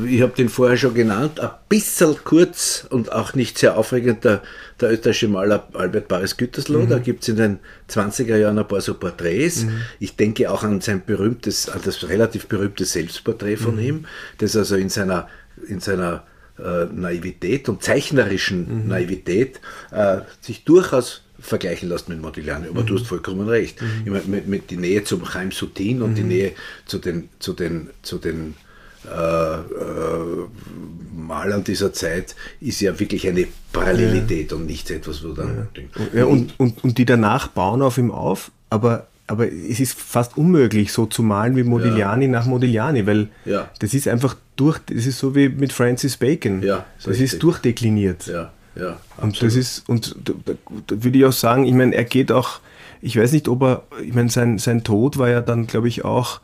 ich 0.07 0.21
habe 0.21 0.31
den 0.31 0.47
vorher 0.47 0.77
schon 0.77 0.93
genannt, 0.93 1.41
ein 1.41 1.49
bisschen 1.67 2.15
kurz 2.23 2.87
und 2.89 3.11
auch 3.11 3.33
nicht 3.33 3.57
sehr 3.57 3.77
aufregend, 3.77 4.23
der, 4.23 4.41
der 4.79 4.93
österreichische 4.93 5.27
Maler 5.27 5.67
Albert 5.73 6.07
Paris 6.07 6.37
Gütersloh, 6.37 6.83
mhm. 6.83 6.89
da 6.89 6.99
gibt 6.99 7.23
es 7.23 7.29
in 7.29 7.35
den 7.35 7.59
20er 7.89 8.37
Jahren 8.37 8.57
ein 8.57 8.67
paar 8.67 8.79
so 8.79 8.93
Porträts. 8.93 9.65
Mhm. 9.65 9.81
Ich 9.99 10.15
denke 10.15 10.49
auch 10.49 10.63
an 10.63 10.79
sein 10.79 11.01
berühmtes, 11.05 11.67
an 11.67 11.81
das 11.83 12.07
relativ 12.07 12.47
berühmte 12.47 12.85
Selbstporträt 12.85 13.57
von 13.57 13.75
mhm. 13.75 13.81
ihm, 13.81 14.05
das 14.37 14.55
also 14.55 14.77
in 14.77 14.87
seiner, 14.87 15.27
in 15.67 15.81
seiner 15.81 16.23
äh, 16.59 16.85
Naivität 16.85 17.69
und 17.69 17.83
zeichnerischen 17.83 18.83
mhm. 18.83 18.87
Naivität 18.87 19.59
äh, 19.91 20.19
sich 20.41 20.63
durchaus 20.63 21.21
vergleichen 21.39 21.89
lässt 21.89 22.09
mit 22.09 22.21
Modigliani. 22.21 22.67
Aber 22.69 22.81
mhm. 22.81 22.85
du 22.85 22.95
hast 22.95 23.07
vollkommen 23.07 23.47
recht. 23.47 23.81
Mhm. 23.81 24.11
Meine, 24.11 24.23
mit, 24.25 24.47
mit 24.47 24.69
die 24.69 24.77
Nähe 24.77 25.03
zum 25.03 25.25
Chaim 25.25 25.51
Sutin 25.51 26.01
und 26.01 26.15
die 26.15 26.21
mhm. 26.21 26.27
Nähe 26.29 26.51
zu 26.85 26.99
den, 26.99 27.29
zu 27.39 27.53
den, 27.53 27.89
zu 28.01 28.17
den 28.17 28.55
äh, 29.05 29.55
äh, 29.55 29.61
Malern 31.13 31.63
dieser 31.63 31.91
Zeit 31.91 32.35
ist 32.61 32.79
ja 32.81 32.97
wirklich 32.99 33.27
eine 33.27 33.47
Parallelität 33.71 34.51
ja. 34.51 34.57
und 34.57 34.65
nicht 34.65 34.89
etwas, 34.91 35.23
wo 35.23 35.33
dann. 35.33 35.67
Ja. 35.75 36.19
ja, 36.19 36.25
und, 36.25 36.57
und, 36.57 36.83
und 36.83 36.97
die 36.97 37.05
danach 37.05 37.47
bauen 37.49 37.81
auf 37.81 37.97
ihm 37.97 38.11
auf, 38.11 38.51
aber 38.69 39.07
aber 39.27 39.51
es 39.51 39.79
ist 39.79 39.97
fast 39.97 40.37
unmöglich, 40.37 40.91
so 40.91 41.05
zu 41.05 41.23
malen 41.23 41.55
wie 41.55 41.63
Modigliani 41.63 42.25
ja. 42.25 42.31
nach 42.31 42.45
Modigliani, 42.45 43.05
weil 43.07 43.29
ja. 43.45 43.69
das 43.79 43.93
ist 43.93 44.07
einfach 44.07 44.35
durch, 44.55 44.79
das 44.85 45.05
ist 45.05 45.19
so 45.19 45.35
wie 45.35 45.49
mit 45.49 45.71
Francis 45.71 46.17
Bacon. 46.17 46.61
Ja, 46.61 46.85
das 46.97 47.07
richtig. 47.07 47.33
ist 47.33 47.43
durchdekliniert. 47.43 48.27
Ja, 48.27 48.51
ja. 48.75 48.97
Und 49.17 49.41
das 49.41 49.55
ist, 49.55 49.87
und 49.87 50.15
da, 50.25 50.33
da, 50.87 51.03
würde 51.03 51.17
ich 51.17 51.25
auch 51.25 51.33
sagen, 51.33 51.65
ich 51.65 51.73
meine, 51.73 51.95
er 51.95 52.03
geht 52.03 52.31
auch, 52.31 52.59
ich 53.01 53.17
weiß 53.17 53.31
nicht, 53.31 53.47
ob 53.47 53.63
er, 53.63 53.83
ich 54.03 54.13
meine, 54.13 54.29
sein, 54.29 54.57
sein 54.57 54.83
Tod 54.83 55.17
war 55.17 55.29
ja 55.29 55.41
dann, 55.41 55.67
glaube 55.67 55.87
ich, 55.87 56.03
auch 56.03 56.41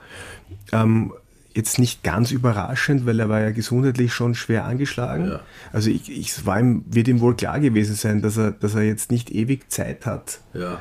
ähm, 0.71 1.11
jetzt 1.53 1.79
nicht 1.79 2.03
ganz 2.03 2.31
überraschend, 2.31 3.05
weil 3.05 3.19
er 3.19 3.27
war 3.27 3.41
ja 3.41 3.51
gesundheitlich 3.51 4.13
schon 4.13 4.35
schwer 4.35 4.65
angeschlagen. 4.65 5.27
Ja. 5.27 5.39
Also 5.73 5.89
ich, 5.89 6.09
ich 6.09 6.45
war 6.45 6.59
ihm, 6.59 6.85
wird 6.87 7.07
ihm 7.07 7.19
wohl 7.19 7.35
klar 7.35 7.59
gewesen 7.59 7.95
sein, 7.95 8.21
dass 8.21 8.37
er, 8.37 8.51
dass 8.51 8.75
er 8.75 8.83
jetzt 8.83 9.11
nicht 9.11 9.31
ewig 9.31 9.69
Zeit 9.69 10.05
hat. 10.05 10.39
Ja. 10.53 10.79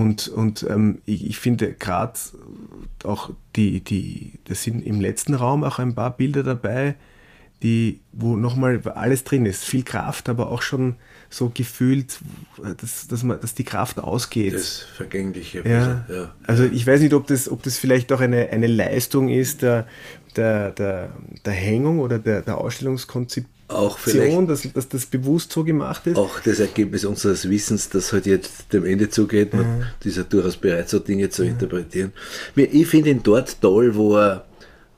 Und, 0.00 0.28
und 0.28 0.62
ähm, 0.62 1.02
ich, 1.04 1.26
ich 1.26 1.38
finde 1.38 1.74
gerade 1.74 2.18
auch 3.04 3.30
die, 3.54 3.80
die, 3.80 4.32
das 4.44 4.62
sind 4.62 4.84
im 4.86 4.98
letzten 4.98 5.34
Raum 5.34 5.62
auch 5.62 5.78
ein 5.78 5.94
paar 5.94 6.16
Bilder 6.16 6.42
dabei, 6.42 6.94
die, 7.62 8.00
wo 8.12 8.36
nochmal 8.36 8.80
alles 8.94 9.24
drin 9.24 9.44
ist. 9.44 9.62
Viel 9.62 9.82
Kraft, 9.82 10.30
aber 10.30 10.50
auch 10.50 10.62
schon 10.62 10.96
so 11.28 11.50
gefühlt, 11.52 12.18
dass, 12.80 13.08
dass, 13.08 13.22
man, 13.22 13.38
dass 13.42 13.54
die 13.54 13.64
Kraft 13.64 13.98
ausgeht. 13.98 14.54
Das 14.54 14.78
Vergängliche. 14.78 15.68
Ja. 15.68 16.06
ja. 16.08 16.34
Also 16.46 16.64
ich 16.64 16.86
weiß 16.86 17.02
nicht, 17.02 17.12
ob 17.12 17.26
das, 17.26 17.50
ob 17.50 17.62
das 17.62 17.76
vielleicht 17.76 18.10
auch 18.12 18.20
eine, 18.20 18.48
eine 18.48 18.68
Leistung 18.68 19.28
ist 19.28 19.60
der, 19.60 19.86
der, 20.34 20.70
der, 20.70 21.10
der 21.44 21.52
Hängung 21.52 21.98
oder 21.98 22.18
der, 22.18 22.40
der 22.40 22.56
Ausstellungskonzeption 22.56 23.59
auch 23.72 23.98
vielleicht, 23.98 24.48
dass, 24.48 24.62
dass 24.72 24.88
das 24.88 25.06
bewusst 25.06 25.52
so 25.52 25.64
gemacht 25.64 26.06
ist. 26.06 26.16
Auch 26.16 26.40
das 26.40 26.60
Ergebnis 26.60 27.04
unseres 27.04 27.48
Wissens, 27.48 27.88
das 27.88 28.12
halt 28.12 28.26
jetzt 28.26 28.72
dem 28.72 28.84
Ende 28.84 29.08
zugeht, 29.08 29.54
man 29.54 29.78
mhm. 29.78 29.84
ist 30.04 30.16
ja 30.16 30.22
durchaus 30.22 30.56
bereit, 30.56 30.88
so 30.88 30.98
Dinge 30.98 31.30
zu 31.30 31.42
mhm. 31.42 31.50
interpretieren. 31.50 32.12
Ich 32.54 32.86
finde 32.86 33.10
ihn 33.10 33.22
dort 33.22 33.60
toll, 33.60 33.94
wo 33.94 34.16
er 34.16 34.44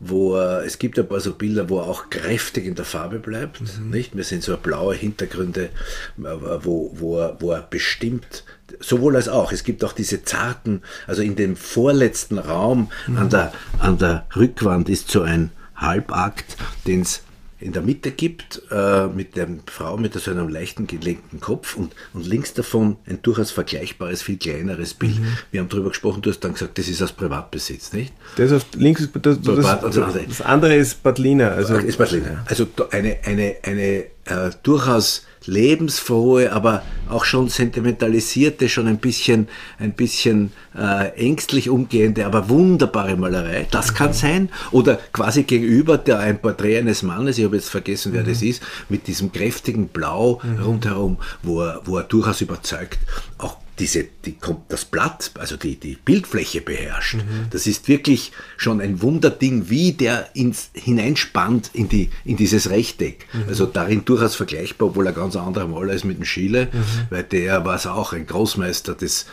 wo 0.04 0.34
er, 0.34 0.64
es 0.64 0.78
gibt 0.78 0.98
ein 0.98 1.06
paar 1.06 1.20
so 1.20 1.34
Bilder, 1.34 1.68
wo 1.68 1.78
er 1.78 1.86
auch 1.86 2.10
kräftig 2.10 2.66
in 2.66 2.74
der 2.74 2.84
Farbe 2.84 3.20
bleibt, 3.20 3.60
mhm. 3.60 3.90
nicht? 3.90 4.16
Wir 4.16 4.24
sind 4.24 4.42
so 4.42 4.56
blaue 4.56 4.94
Hintergründe, 4.94 5.68
wo, 6.16 6.90
wo, 6.94 7.18
er, 7.20 7.36
wo 7.38 7.52
er 7.52 7.62
bestimmt, 7.62 8.42
sowohl 8.80 9.14
als 9.14 9.28
auch, 9.28 9.52
es 9.52 9.62
gibt 9.62 9.84
auch 9.84 9.92
diese 9.92 10.24
zarten, 10.24 10.82
also 11.06 11.22
in 11.22 11.36
dem 11.36 11.54
vorletzten 11.54 12.38
Raum 12.38 12.90
mhm. 13.06 13.16
an, 13.16 13.30
der, 13.30 13.52
an 13.78 13.98
der 13.98 14.26
Rückwand 14.34 14.88
ist 14.88 15.10
so 15.10 15.22
ein 15.22 15.52
Halbakt, 15.76 16.56
den 16.86 17.02
es 17.02 17.22
in 17.62 17.72
der 17.72 17.82
Mitte 17.82 18.10
gibt, 18.10 18.62
äh, 18.70 19.06
mit 19.06 19.36
der 19.36 19.48
Frau 19.66 19.96
mit 19.96 20.14
so 20.14 20.30
einem 20.30 20.48
leichten 20.48 20.86
gelenkten 20.86 21.40
Kopf 21.40 21.76
und, 21.76 21.94
und 22.12 22.26
links 22.26 22.54
davon 22.54 22.96
ein 23.06 23.20
durchaus 23.22 23.50
vergleichbares, 23.50 24.22
viel 24.22 24.36
kleineres 24.36 24.94
Bild. 24.94 25.18
Mhm. 25.18 25.38
Wir 25.50 25.60
haben 25.60 25.68
darüber 25.68 25.90
gesprochen, 25.90 26.22
du 26.22 26.30
hast 26.30 26.40
dann 26.40 26.54
gesagt, 26.54 26.78
das 26.78 26.88
ist 26.88 27.02
aus 27.02 27.12
Privatbesitz, 27.12 27.92
nicht? 27.92 28.12
Das 28.36 28.50
ist 28.50 28.52
auf 28.52 28.66
links, 28.74 29.08
das, 29.12 29.40
das, 29.40 29.56
das, 29.56 29.66
also 29.82 30.00
das 30.02 30.42
andere 30.42 30.76
ist 30.76 31.02
Badlina. 31.02 31.48
Also, 31.48 31.76
ist 31.76 31.98
Badlina. 31.98 32.44
Also 32.46 32.66
eine, 32.90 33.18
eine, 33.24 33.56
eine 33.62 34.04
äh, 34.24 34.50
durchaus 34.62 35.24
lebensfrohe, 35.46 36.52
aber 36.52 36.82
auch 37.08 37.24
schon 37.24 37.48
sentimentalisierte, 37.48 38.68
schon 38.68 38.86
ein 38.86 38.98
bisschen, 38.98 39.48
ein 39.78 39.92
bisschen 39.92 40.52
äh, 40.76 41.08
ängstlich 41.16 41.68
umgehende, 41.68 42.26
aber 42.26 42.48
wunderbare 42.48 43.16
Malerei. 43.16 43.66
Das 43.70 43.94
kann 43.94 44.12
sein. 44.12 44.48
Oder 44.70 44.98
quasi 45.12 45.42
gegenüber 45.42 45.98
der 45.98 46.18
ein 46.20 46.40
Porträt 46.40 46.78
eines 46.78 47.02
Mannes, 47.02 47.38
ich 47.38 47.44
habe 47.44 47.56
jetzt 47.56 47.68
vergessen, 47.68 48.12
wer 48.12 48.22
mhm. 48.22 48.28
das 48.28 48.42
ist, 48.42 48.62
mit 48.88 49.06
diesem 49.06 49.32
kräftigen 49.32 49.88
Blau 49.88 50.40
mhm. 50.42 50.62
rundherum, 50.62 51.16
wo 51.42 51.62
er, 51.62 51.80
wo 51.84 51.98
er 51.98 52.04
durchaus 52.04 52.40
überzeugt, 52.40 52.98
auch 53.38 53.56
diese, 53.82 54.04
die, 54.24 54.36
das 54.68 54.84
Blatt, 54.84 55.32
also 55.40 55.56
die, 55.56 55.74
die 55.74 55.96
Bildfläche 55.96 56.60
beherrscht. 56.60 57.16
Mhm. 57.16 57.48
Das 57.50 57.66
ist 57.66 57.88
wirklich 57.88 58.30
schon 58.56 58.80
ein 58.80 59.02
Wunderding, 59.02 59.70
wie 59.70 59.92
der 59.92 60.28
ins, 60.34 60.70
hineinspannt 60.72 61.70
in, 61.72 61.88
die, 61.88 62.10
in 62.24 62.36
dieses 62.36 62.70
Rechteck. 62.70 63.26
Mhm. 63.32 63.48
Also 63.48 63.66
darin 63.66 64.04
durchaus 64.04 64.36
vergleichbar, 64.36 64.90
obwohl 64.90 65.06
er 65.06 65.12
ganz 65.12 65.34
anderer 65.34 65.66
Maler 65.66 65.94
ist 65.94 66.04
mit 66.04 66.18
dem 66.18 66.24
Schiele, 66.24 66.66
mhm. 66.66 66.78
weil 67.10 67.24
der 67.24 67.64
war 67.64 67.74
es 67.74 67.88
auch 67.88 68.12
ein 68.12 68.24
Großmeister 68.24 68.94
des, 68.94 69.26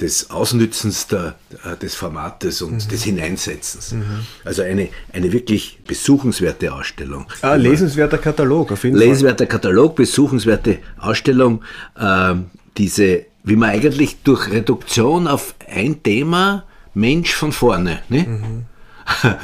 des 0.00 0.30
Ausnützens 0.30 1.08
der, 1.08 1.34
äh, 1.64 1.76
des 1.76 1.96
Formates 1.96 2.62
und 2.62 2.74
mhm. 2.74 2.88
des 2.90 3.02
Hineinsetzens. 3.02 3.94
Mhm. 3.94 4.04
Also 4.44 4.62
eine, 4.62 4.90
eine 5.12 5.32
wirklich 5.32 5.80
besuchenswerte 5.84 6.72
Ausstellung. 6.72 7.26
Ah, 7.42 7.56
lesenswerter 7.56 8.18
Katalog, 8.18 8.70
auf 8.70 8.84
jeden 8.84 8.96
lesenswerter 8.96 9.38
Fall. 9.38 9.46
Lesenswerter 9.46 9.46
Katalog, 9.46 9.96
besuchenswerte 9.96 10.78
Ausstellung. 10.98 11.64
Äh, 11.98 12.36
diese 12.76 13.26
wie 13.48 13.56
man 13.56 13.70
eigentlich 13.70 14.22
durch 14.22 14.50
Reduktion 14.50 15.26
auf 15.26 15.54
ein 15.68 16.02
Thema 16.02 16.64
Mensch 16.94 17.34
von 17.34 17.52
vorne 17.52 18.02
ne? 18.08 18.24
Mhm. 18.24 18.64
Ja. 19.24 19.38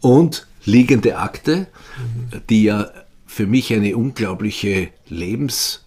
und 0.00 0.46
liegende 0.64 1.18
Akte, 1.18 1.66
mhm. 1.98 2.40
die 2.48 2.64
ja 2.64 2.90
für 3.26 3.46
mich 3.46 3.72
eine 3.72 3.94
unglaubliche 3.94 4.88
Lebens, 5.08 5.84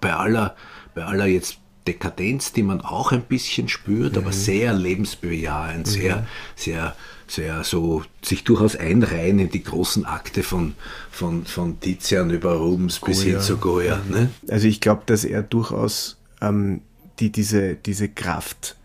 bei 0.00 0.12
aller, 0.12 0.56
bei 0.94 1.04
aller 1.04 1.26
jetzt 1.26 1.58
Dekadenz, 1.86 2.52
die 2.52 2.62
man 2.62 2.80
auch 2.80 3.12
ein 3.12 3.22
bisschen 3.22 3.68
spürt, 3.68 4.12
mhm. 4.12 4.18
aber 4.18 4.32
sehr 4.32 4.72
lebensbejahend, 4.72 5.86
sehr, 5.86 6.16
mhm. 6.16 6.26
sehr, 6.56 6.96
sehr 7.28 7.64
so 7.64 8.02
sich 8.22 8.42
durchaus 8.42 8.74
einreihen 8.74 9.38
in 9.38 9.50
die 9.50 9.62
großen 9.62 10.04
Akte 10.04 10.42
von, 10.42 10.74
von, 11.10 11.46
von 11.46 11.78
Tizian 11.78 12.30
über 12.30 12.54
Rubens 12.54 13.00
Goya. 13.00 13.10
bis 13.10 13.22
hin 13.22 13.40
zu 13.40 13.56
Goya. 13.58 14.00
Ne? 14.10 14.30
Also 14.48 14.66
ich 14.66 14.80
glaube, 14.80 15.02
dass 15.06 15.24
er 15.24 15.42
durchaus 15.42 16.16
ähm, 16.40 16.80
die 17.20 17.30
diese, 17.30 17.74
diese 17.74 18.08
Kraft 18.08 18.76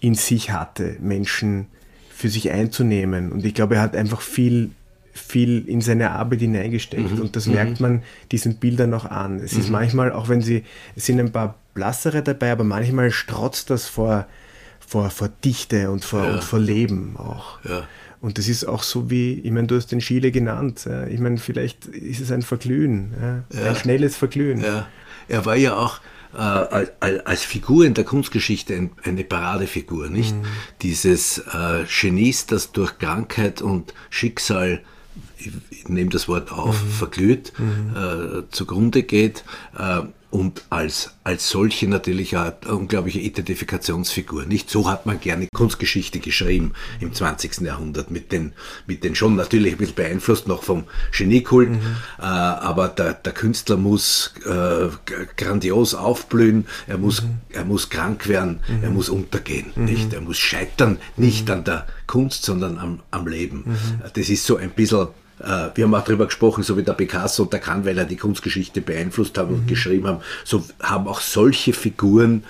in 0.00 0.14
sich 0.14 0.50
hatte, 0.50 0.96
Menschen 1.00 1.66
für 2.10 2.28
sich 2.28 2.50
einzunehmen. 2.50 3.32
Und 3.32 3.44
ich 3.44 3.54
glaube, 3.54 3.76
er 3.76 3.82
hat 3.82 3.96
einfach 3.96 4.20
viel, 4.20 4.70
viel 5.12 5.66
in 5.68 5.80
seine 5.80 6.10
Arbeit 6.10 6.40
hineingesteckt. 6.40 7.12
Mhm. 7.12 7.20
Und 7.20 7.36
das 7.36 7.46
mhm. 7.46 7.54
merkt 7.54 7.80
man 7.80 8.02
diesen 8.30 8.56
Bildern 8.56 8.90
noch 8.90 9.04
an. 9.04 9.40
Es 9.40 9.54
mhm. 9.54 9.60
ist 9.60 9.70
manchmal, 9.70 10.12
auch 10.12 10.28
wenn 10.28 10.40
sie, 10.40 10.64
es 10.94 11.06
sind 11.06 11.18
ein 11.20 11.32
paar 11.32 11.56
blassere 11.74 12.22
dabei, 12.22 12.52
aber 12.52 12.64
manchmal 12.64 13.10
strotzt 13.10 13.70
das 13.70 13.88
vor, 13.88 14.26
vor, 14.78 15.10
vor 15.10 15.28
Dichte 15.44 15.90
und 15.90 16.04
vor, 16.04 16.24
ja. 16.24 16.34
und 16.34 16.44
vor 16.44 16.58
Leben 16.58 17.16
auch. 17.16 17.58
Ja. 17.64 17.88
Und 18.20 18.38
das 18.38 18.48
ist 18.48 18.64
auch 18.64 18.82
so 18.82 19.10
wie, 19.10 19.34
ich 19.40 19.50
meine, 19.50 19.66
du 19.66 19.76
hast 19.76 19.88
den 19.88 19.98
Chile 19.98 20.30
genannt. 20.30 20.88
Ich 21.10 21.20
meine, 21.20 21.36
vielleicht 21.36 21.86
ist 21.86 22.20
es 22.20 22.30
ein 22.30 22.40
Verglühen, 22.40 23.12
ja. 23.20 23.68
ein 23.68 23.76
schnelles 23.76 24.16
Verglühen. 24.16 24.62
Ja. 24.62 24.86
Er 25.28 25.44
war 25.44 25.56
ja 25.56 25.76
auch, 25.76 26.00
äh, 26.34 26.86
als 27.24 27.44
Figur 27.44 27.84
in 27.84 27.94
der 27.94 28.04
Kunstgeschichte 28.04 28.90
eine 29.04 29.24
Paradefigur, 29.24 30.08
nicht? 30.08 30.34
Mhm. 30.34 30.44
Dieses 30.82 31.38
äh, 31.38 31.84
Genies, 31.88 32.46
das 32.46 32.72
durch 32.72 32.98
Krankheit 32.98 33.62
und 33.62 33.94
Schicksal 34.10 34.82
ich 35.36 35.88
nehme 35.88 36.10
das 36.10 36.28
Wort 36.28 36.52
auf, 36.52 36.82
mhm. 36.82 36.88
verglüht, 36.88 37.52
mhm. 37.58 37.94
Äh, 37.94 38.50
zugrunde 38.50 39.02
geht. 39.02 39.44
Äh, 39.76 40.02
und 40.34 40.64
als, 40.68 41.12
als 41.22 41.48
solche 41.48 41.86
natürlich 41.86 42.36
eine 42.36 42.56
unglaubliche 42.66 43.20
Identifikationsfigur. 43.20 44.46
Nicht 44.46 44.68
so 44.68 44.90
hat 44.90 45.06
man 45.06 45.20
gerne 45.20 45.46
Kunstgeschichte 45.54 46.18
geschrieben 46.18 46.72
im 46.98 47.14
20. 47.14 47.60
Jahrhundert, 47.60 48.10
mit 48.10 48.32
den, 48.32 48.52
mit 48.88 49.04
den 49.04 49.14
schon 49.14 49.36
natürlich 49.36 49.74
ein 49.74 49.78
bisschen 49.78 49.94
beeinflusst 49.94 50.48
noch 50.48 50.64
vom 50.64 50.86
Geniekult, 51.16 51.70
mhm. 51.70 51.78
äh, 52.18 52.24
aber 52.24 52.88
der, 52.88 53.14
der 53.14 53.32
Künstler 53.32 53.76
muss 53.76 54.34
äh, 54.44 54.88
grandios 55.36 55.94
aufblühen, 55.94 56.66
er 56.88 56.98
muss, 56.98 57.22
mhm. 57.22 57.38
er 57.50 57.64
muss 57.64 57.88
krank 57.88 58.26
werden, 58.26 58.58
mhm. 58.66 58.82
er 58.82 58.90
muss 58.90 59.10
untergehen, 59.10 59.66
mhm. 59.76 59.84
nicht? 59.84 60.12
Er 60.12 60.20
muss 60.20 60.38
scheitern, 60.38 60.98
nicht 61.16 61.46
mhm. 61.46 61.54
an 61.54 61.64
der 61.64 61.86
Kunst, 62.08 62.42
sondern 62.42 62.78
am, 62.78 62.98
am 63.12 63.28
Leben. 63.28 63.62
Mhm. 63.66 64.02
Das 64.12 64.28
ist 64.28 64.44
so 64.44 64.56
ein 64.56 64.70
bisschen 64.70 65.06
wir 65.74 65.84
haben 65.84 65.94
auch 65.94 66.04
darüber 66.04 66.26
gesprochen, 66.26 66.62
so 66.62 66.76
wie 66.76 66.82
der 66.82 66.94
Picasso 66.94 67.42
und 67.42 67.52
der 67.52 67.60
Kannweiler 67.60 68.04
die 68.04 68.16
Kunstgeschichte 68.16 68.80
beeinflusst 68.80 69.36
haben 69.38 69.50
mhm. 69.50 69.60
und 69.60 69.68
geschrieben 69.68 70.06
haben, 70.06 70.20
so 70.44 70.64
haben 70.80 71.06
auch 71.06 71.20
solche 71.20 71.72
Figuren 71.72 72.44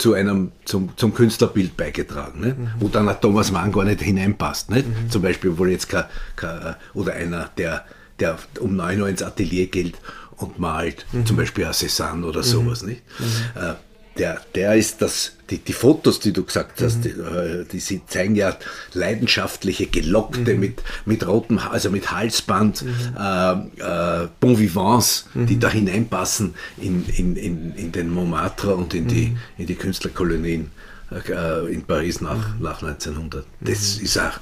zu 0.00 0.14
einem, 0.14 0.52
zum, 0.64 0.96
zum 0.96 1.12
Künstlerbild 1.12 1.76
beigetragen, 1.76 2.40
ne? 2.40 2.54
Mhm. 2.58 2.68
wo 2.78 2.88
dann 2.88 3.08
ein 3.08 3.20
Thomas 3.20 3.52
Mann 3.52 3.70
gar 3.70 3.84
nicht 3.84 4.00
hineinpasst. 4.00 4.70
Nicht? 4.70 4.88
Mhm. 4.88 5.10
Zum 5.10 5.22
Beispiel, 5.22 5.50
obwohl 5.50 5.70
jetzt 5.70 5.88
kein, 5.88 6.04
kein, 6.36 6.76
oder 6.94 7.12
einer, 7.12 7.50
der, 7.58 7.84
der 8.18 8.38
um 8.60 8.76
9 8.76 9.02
Uhr 9.02 9.08
ins 9.08 9.22
Atelier 9.22 9.66
geht 9.66 9.96
und 10.36 10.58
malt, 10.58 11.04
mhm. 11.12 11.26
zum 11.26 11.36
Beispiel 11.36 11.66
ein 11.66 11.72
Cézanne 11.72 12.24
oder 12.24 12.40
mhm. 12.40 12.44
sowas. 12.44 12.82
Nicht? 12.82 13.02
Mhm. 13.18 13.60
Äh, 13.60 13.74
der, 14.18 14.40
der 14.54 14.74
ist 14.74 15.02
das, 15.02 15.32
die, 15.50 15.58
die 15.58 15.72
Fotos, 15.72 16.20
die 16.20 16.32
du 16.32 16.44
gesagt 16.44 16.80
hast, 16.80 16.98
mhm. 16.98 17.02
die, 17.02 17.08
äh, 17.08 17.64
die, 17.64 18.06
zeigen 18.06 18.36
ja 18.36 18.56
leidenschaftliche, 18.92 19.86
gelockte 19.86 20.54
mhm. 20.54 20.60
mit, 20.60 20.82
mit 21.04 21.26
rotem, 21.26 21.58
also 21.58 21.90
mit 21.90 22.10
Halsband, 22.10 22.82
mhm. 22.82 22.90
äh, 23.18 24.22
äh, 24.24 24.28
Bon 24.40 24.58
Vivants, 24.58 25.28
die 25.34 25.56
mhm. 25.56 25.60
da 25.60 25.70
hineinpassen 25.70 26.54
in, 26.78 27.04
in, 27.08 27.36
in, 27.36 27.74
in 27.74 27.92
den 27.92 28.10
Montmartre 28.10 28.76
und 28.76 28.94
in, 28.94 29.08
die, 29.08 29.26
mhm. 29.28 29.38
in 29.58 29.66
die 29.66 29.74
Künstlerkolonien 29.74 30.70
äh, 31.10 31.72
in 31.72 31.82
Paris 31.82 32.20
nach, 32.20 32.56
mhm. 32.56 32.62
nach 32.62 32.82
1900. 32.82 33.44
Das 33.60 33.98
ist 33.98 34.18
auch 34.18 34.36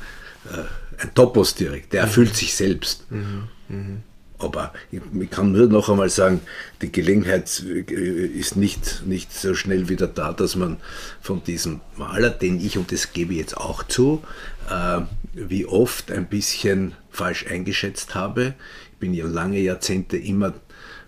äh, 0.53 1.03
ein 1.03 1.15
Topos 1.15 1.55
direkt, 1.55 1.93
der 1.93 2.03
erfüllt 2.03 2.37
sich 2.37 2.55
selbst. 2.55 3.07
Aber 4.39 4.73
ich, 4.93 5.01
ich, 5.21 5.31
kann 5.31 5.53
nur 5.53 5.67
noch 5.67 5.89
einmal 5.89 6.11
sagen, 6.11 6.41
die 6.81 6.93
Gelegenheit 6.93 7.63
äh, 7.67 8.27
ist 8.27 8.57
nicht, 8.57 9.03
nicht 9.05 9.33
so 9.33 9.55
schnell 9.55 9.89
wieder 9.89 10.07
da, 10.07 10.33
dass 10.33 10.55
man 10.55 10.77
von 11.21 11.43
diesem 11.43 11.81
Maler, 11.97 12.31
den 12.31 12.65
ich, 12.65 12.79
und 12.79 12.93
das 12.93 13.13
gebe 13.13 13.33
ich 13.33 13.41
jetzt 13.41 13.57
auch 13.57 13.83
zu, 13.83 14.23
äh, 14.71 15.01
wie 15.35 15.67
oft 15.67 16.13
ein 16.13 16.27
bisschen 16.27 16.95
falsch 17.11 17.47
eingeschätzt 17.47 18.15
habe. 18.15 18.55
Ich 18.93 18.99
bin 18.99 19.13
ja 19.13 19.27
lange 19.27 19.59
Jahrzehnte 19.59 20.17
immer 20.17 20.55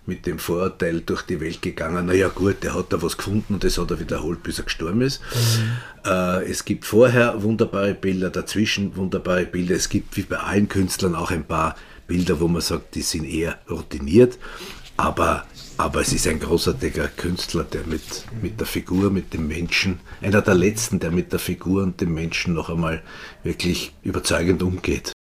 mit 0.07 0.27
dem 0.27 0.39
Vorurteil 0.39 1.01
durch 1.01 1.23
die 1.23 1.41
Welt 1.41 1.63
gegangen, 1.63 2.07
naja 2.07 2.29
gut, 2.29 2.65
der 2.65 2.75
hat 2.75 2.93
da 2.93 3.01
was 3.01 3.17
gefunden 3.17 3.55
und 3.55 3.65
das 3.65 3.79
hat 3.79 3.91
er 3.93 4.01
wiederholt, 4.01 4.43
bis 4.43 4.59
er 4.59 4.65
gestorben 4.65 5.03
ist. 5.03 5.21
Mhm. 5.21 6.11
Äh, 6.11 6.51
es 6.51 6.65
gibt 6.65 6.85
vorher 6.85 7.43
wunderbare 7.43 7.95
Bilder, 7.95 8.31
dazwischen 8.31 8.97
wunderbare 8.97 9.47
Bilder. 9.47 9.77
Es 9.77 9.89
gibt 9.89 10.17
wie 10.17 10.23
bei 10.23 10.39
allen 10.39 10.69
Künstlern 10.69 11.15
auch 11.15 11.31
ein 11.31 11.45
paar 11.45 11.77
Bilder, 12.11 12.41
wo 12.41 12.49
man 12.49 12.61
sagt, 12.61 12.97
die 12.97 13.03
sind 13.03 13.25
eher 13.25 13.57
routiniert, 13.71 14.37
aber, 14.97 15.47
aber 15.77 16.01
es 16.01 16.13
ist 16.13 16.27
ein 16.27 16.41
großartiger 16.41 17.07
Künstler, 17.07 17.63
der 17.63 17.87
mit, 17.87 18.25
mit 18.43 18.59
der 18.59 18.67
Figur, 18.67 19.13
mit 19.13 19.33
dem 19.33 19.47
Menschen, 19.47 20.01
einer 20.21 20.43
der 20.43 20.57
letzten, 20.57 20.99
der 20.99 21.13
mit 21.13 21.31
der 21.31 21.39
Figur 21.39 21.85
und 21.85 22.01
dem 22.01 22.13
Menschen 22.13 22.55
noch 22.55 22.69
einmal 22.69 23.01
wirklich 23.45 23.93
überzeugend 24.03 24.61
umgeht. 24.65 25.13